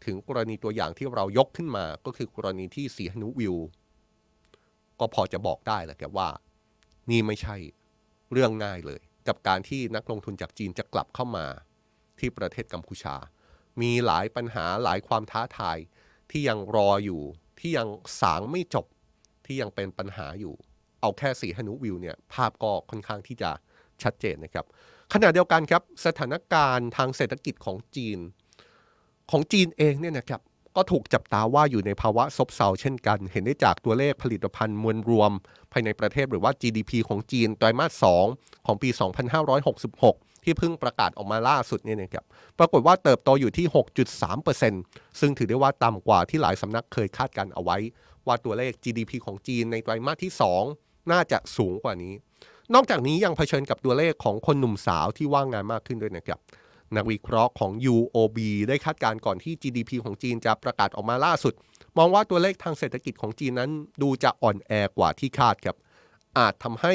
[0.04, 3.56] ถึงกรณีตัวอย่างที่เรายกขึ้นมา ก็คือกรณีที่สีหนุวิว
[5.00, 6.28] ก็พอจะบอกได้แหละครับว่า
[7.10, 7.56] นี่ไม่ใช่
[8.32, 11.46] เรื่องง่ายเลย กับการที่นักลงทุนจากจีนจะกลับเข้ามา
[12.18, 13.16] ที่ประเทศกัมพูชา
[13.80, 15.78] มีหลายปัญหาหลายความท้าทาย
[16.30, 17.22] ที่ยังรออยู่
[17.60, 17.88] ที่ยัง
[18.20, 18.86] สางไม่จบ
[19.46, 20.54] ที่ยังเป็นปัญหาอยู่
[21.04, 23.50] เอาแค่สีหนุวิวเนี่ยภาพก็ค่อนข้างที่จะ
[24.02, 24.64] ชัดเจนนะครับ
[25.12, 28.18] ขณะเดียวกันครับสถานการณ์ทางเศรษฐกิจของจีน
[29.30, 30.40] ของจีนเองเนี่ยนะครับ
[30.76, 35.32] ก็ถูกจับตาว่าอยู่ในภาวะซบเซาเช่นกัน เห็นได้จากตัวเลขผลิตภัณฑ์มวลรวม
[35.72, 38.88] ภายในประเทศหรือว่า GDP ของจีนไตรมาส 2 ของปี
[39.66, 42.24] 2566 ที่เพิ่งประกาศออกมาล่าสุดเนี่ยนะครับ
[42.58, 43.66] ปรากฏว่าเติบโตอยู่ที่
[44.42, 47.76] 6.3%ซึ่งถือได้ว่าต่ำกว่าที่หลายสำนักเคยคาดการเอาไว้
[48.26, 50.32] ว่าตัวเลข GDP ของจีนในไตรมาสที่
[50.62, 52.14] 2 น่าจะสูงกว่านี้
[52.74, 56.40] นอกจากนี้ยังเผชิญกับตัวเลขของคนหนุ่มสาวที่ว่างงานมากขึ้นด้วยนะครับ
[56.96, 58.38] นักวิเคราะห์ของ UOB
[58.68, 61.54] ได้คาดการณ์ก่อนที่ GDP ของจีนจะประกาศออกมาล่าสุด
[61.98, 63.70] มองว่าตัวเลขทางเศรษฐกิจของจีนนั้น
[64.02, 65.76] ดูจะอ่อนแอกว่าที่คาดครับ
[66.38, 66.94] อาจทำให้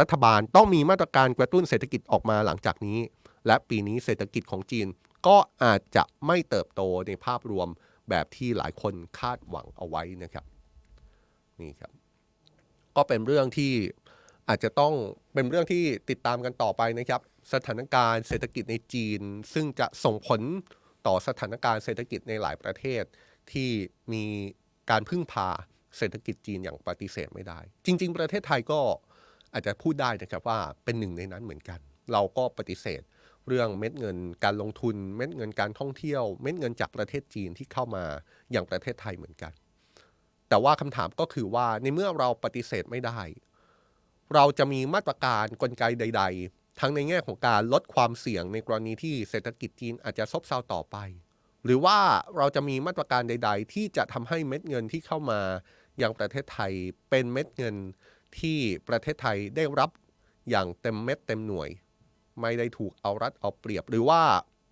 [0.00, 2.98] รัฐบาลต้องมีมาตรการกระตุ้นเศรษฐกิจออกมาหลังจากนี้
[3.46, 4.86] และปีนี้เศรษฐกิจของจีน
[5.26, 7.68] ก็อาจจะไม่เติบโตในภาพรวม
[8.08, 10.44] แบบที่หลายคนคาดหวังเอาไว้นะครับ
[11.60, 11.92] นี่ครับ
[12.96, 13.72] ก็เป็นเรื่องที่
[14.48, 14.94] อาจจะต้อง
[15.34, 17.20] เป็นเรื่องที่ติดตามกันต่อไปนะครับ
[17.54, 19.20] สถานการณ์เศรษฐกิจในจีน
[19.54, 20.40] ซึ่งจะส่งผล
[21.06, 23.02] ต่อสถานการณ์เศรษฐกิจในหลายประเทศ
[23.52, 23.70] ที่
[24.12, 24.24] มี
[24.90, 25.48] การพึ่งพา
[25.98, 28.80] เศรษฐกิจจีนอย่างปฏิเสธไม่ได้ จริง ๆ ประเทศไทยก็
[29.52, 31.78] อาจจะพูดได้นะครับว่าเป็นหนึ่งในนั้นเหมือนกัน
[32.12, 33.02] เราก็ปฏิเสธ
[33.48, 38.04] เรื่องเม็ดเงินการลงทุน เม็ดเงินการท่องเที่ยว เม็ดเงินจากประเทศจีนที่เข้ามา
[38.52, 39.52] อย่างประเทศไทยเหมือนกัน
[40.50, 43.20] แต่ว่าคำถามก็คือว่าในเมื่อเราปฏิเสธไม่ได้
[44.34, 50.96] เราจะมีมาตรการกลไกใด ๆ ทั้งในแง่ของการลดความเสี่ยงในกรณีที่เศรษฐกิจจีนอาจจะซบเซาต่อไป
[51.64, 51.98] หรือว่า
[52.36, 55.40] เราจะมีมาตรการใด ๆ ที่จะทำให้เม็ดเงินที่เข้ามา
[55.98, 56.72] อยังประเทศไทย
[57.10, 57.76] เป็นเม็ดเงิน
[58.38, 59.90] ที่ประเทศไทยได้รับ
[60.50, 61.68] อย่างเต็มเม็ดเต็มหน่วย
[62.40, 64.22] ไม่ได้ถูกเอารัดเอาเปรียบ หรือว่า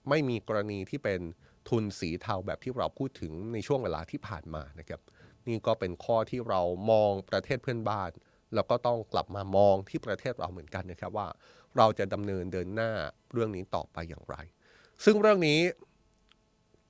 [0.08, 1.20] ไม่มีกรณีที่เป็น
[1.68, 5.00] ทุนสีเทาแบบที่เราพูดถึงในช่วงเวลาที่ผ่านมานะครับ
[5.48, 8.10] นี่ก็เป็นข้อที่เรามองประเทศเพื่อนบ้าน
[8.54, 11.26] แล้วก็ต้องกลับมามองที่ประเทศเราเหมือนกันนะครับว่า
[11.76, 12.90] เราจะดำเนินเดินหน้า
[13.32, 14.36] เรื่องนี้ต่อไปอย่างไร
[15.04, 15.58] ซึ่งเรื่องนี้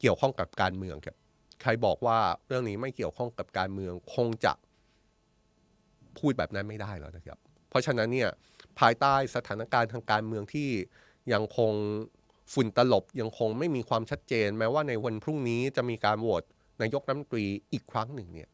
[0.00, 1.16] เกี่ยวข้องกับการเมืองครับ
[1.62, 4.52] ใครบอกว่าเรื่องนี้ไม่เกี่ยวข้องกับการเมืองคงจะ
[6.18, 7.38] พูดแบบนั้นไม่ได้แล้วนะครับ
[7.68, 8.30] เพราะฉะนั้นเนี่ย
[8.78, 10.68] ภายใต้สถานการณ์ทางการเมืองที่
[11.32, 11.72] ยังคง
[12.52, 16.42] ฝุ่นตลบยังคงไม่มีความชัดเจน แม้ว่าในวันพรุ่งนี้จะมีการโหวต
[16.83, 18.49] นายกรัฐมนตรีอีกครั้งหนึ่งเนี่ย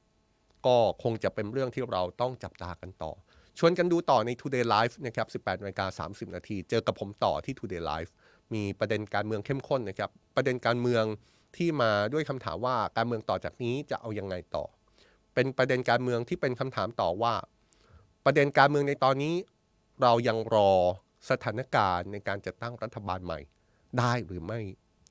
[0.66, 3.12] ก็คงจะเป็นเรื่องที่เราต้องจับตากันต่อ
[3.59, 8.11] ชวนกันดูต่อใน Today Live นะครับ 18นาฬิกา30 นาที เจอกับผมต่อที่ Today Live
[8.55, 11.05] มีประเด็นการเมืองเข้มข้นนะครับ ประเด็นการเมือง
[11.57, 14.64] ที่มาด้วยคำถามว่าการเมืองต่อจากนี้จะเอายังไงต่อ
[15.35, 17.35] เป็นประเด็นการเมืองที่เป็นคำถามต่อว่า
[18.25, 19.35] ประเด็นการเมืองในตอนนี้
[20.03, 20.70] เรายังรอ
[21.31, 23.39] สถานการณ์ในการจัดตั้งรัฐบาลใหม่
[23.99, 24.61] ได้หรือไม่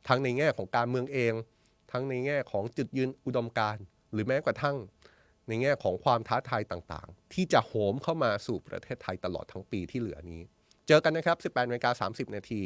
[0.08, 1.34] ทั้งในแง่ของการเมืองเอง
[1.94, 3.84] ทั้งในแง่ของจุดยืนอุดมการณ์
[4.14, 4.78] หรือแม้กระทั่ง
[5.48, 10.42] ในแง่ของความท้าทายต่างๆ ที่จะโหมเข้ามาสู่ประเทศไทยตลอดทั้งปีที่เหลือนี้
[10.88, 12.62] เจอกันนะครับ 18นาฬิกา30 นาที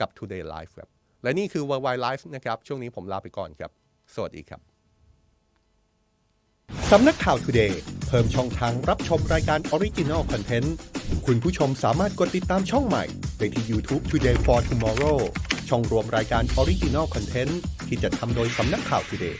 [0.00, 0.88] กับ Today Live ครับ
[1.22, 3.70] และนี่คือ Worldwide Live นะครับ ช่วงนี้ผมลาไปก่อนครับ
[4.14, 4.75] สวัสดีครับ
[6.92, 7.74] สำนักข่าว Today
[8.08, 10.68] เพิ่มช่องทางรับชมรายการ Original Content
[11.26, 13.04] คุณผู้ชมสามารถกดติดตามช่องใหม่
[13.38, 15.18] ได้ที่ YouTube Today for Tomorrow
[15.68, 17.52] ช่องรวมรายการ Original Content
[17.88, 19.36] ที่จะทำโดยสำนักข่าว Today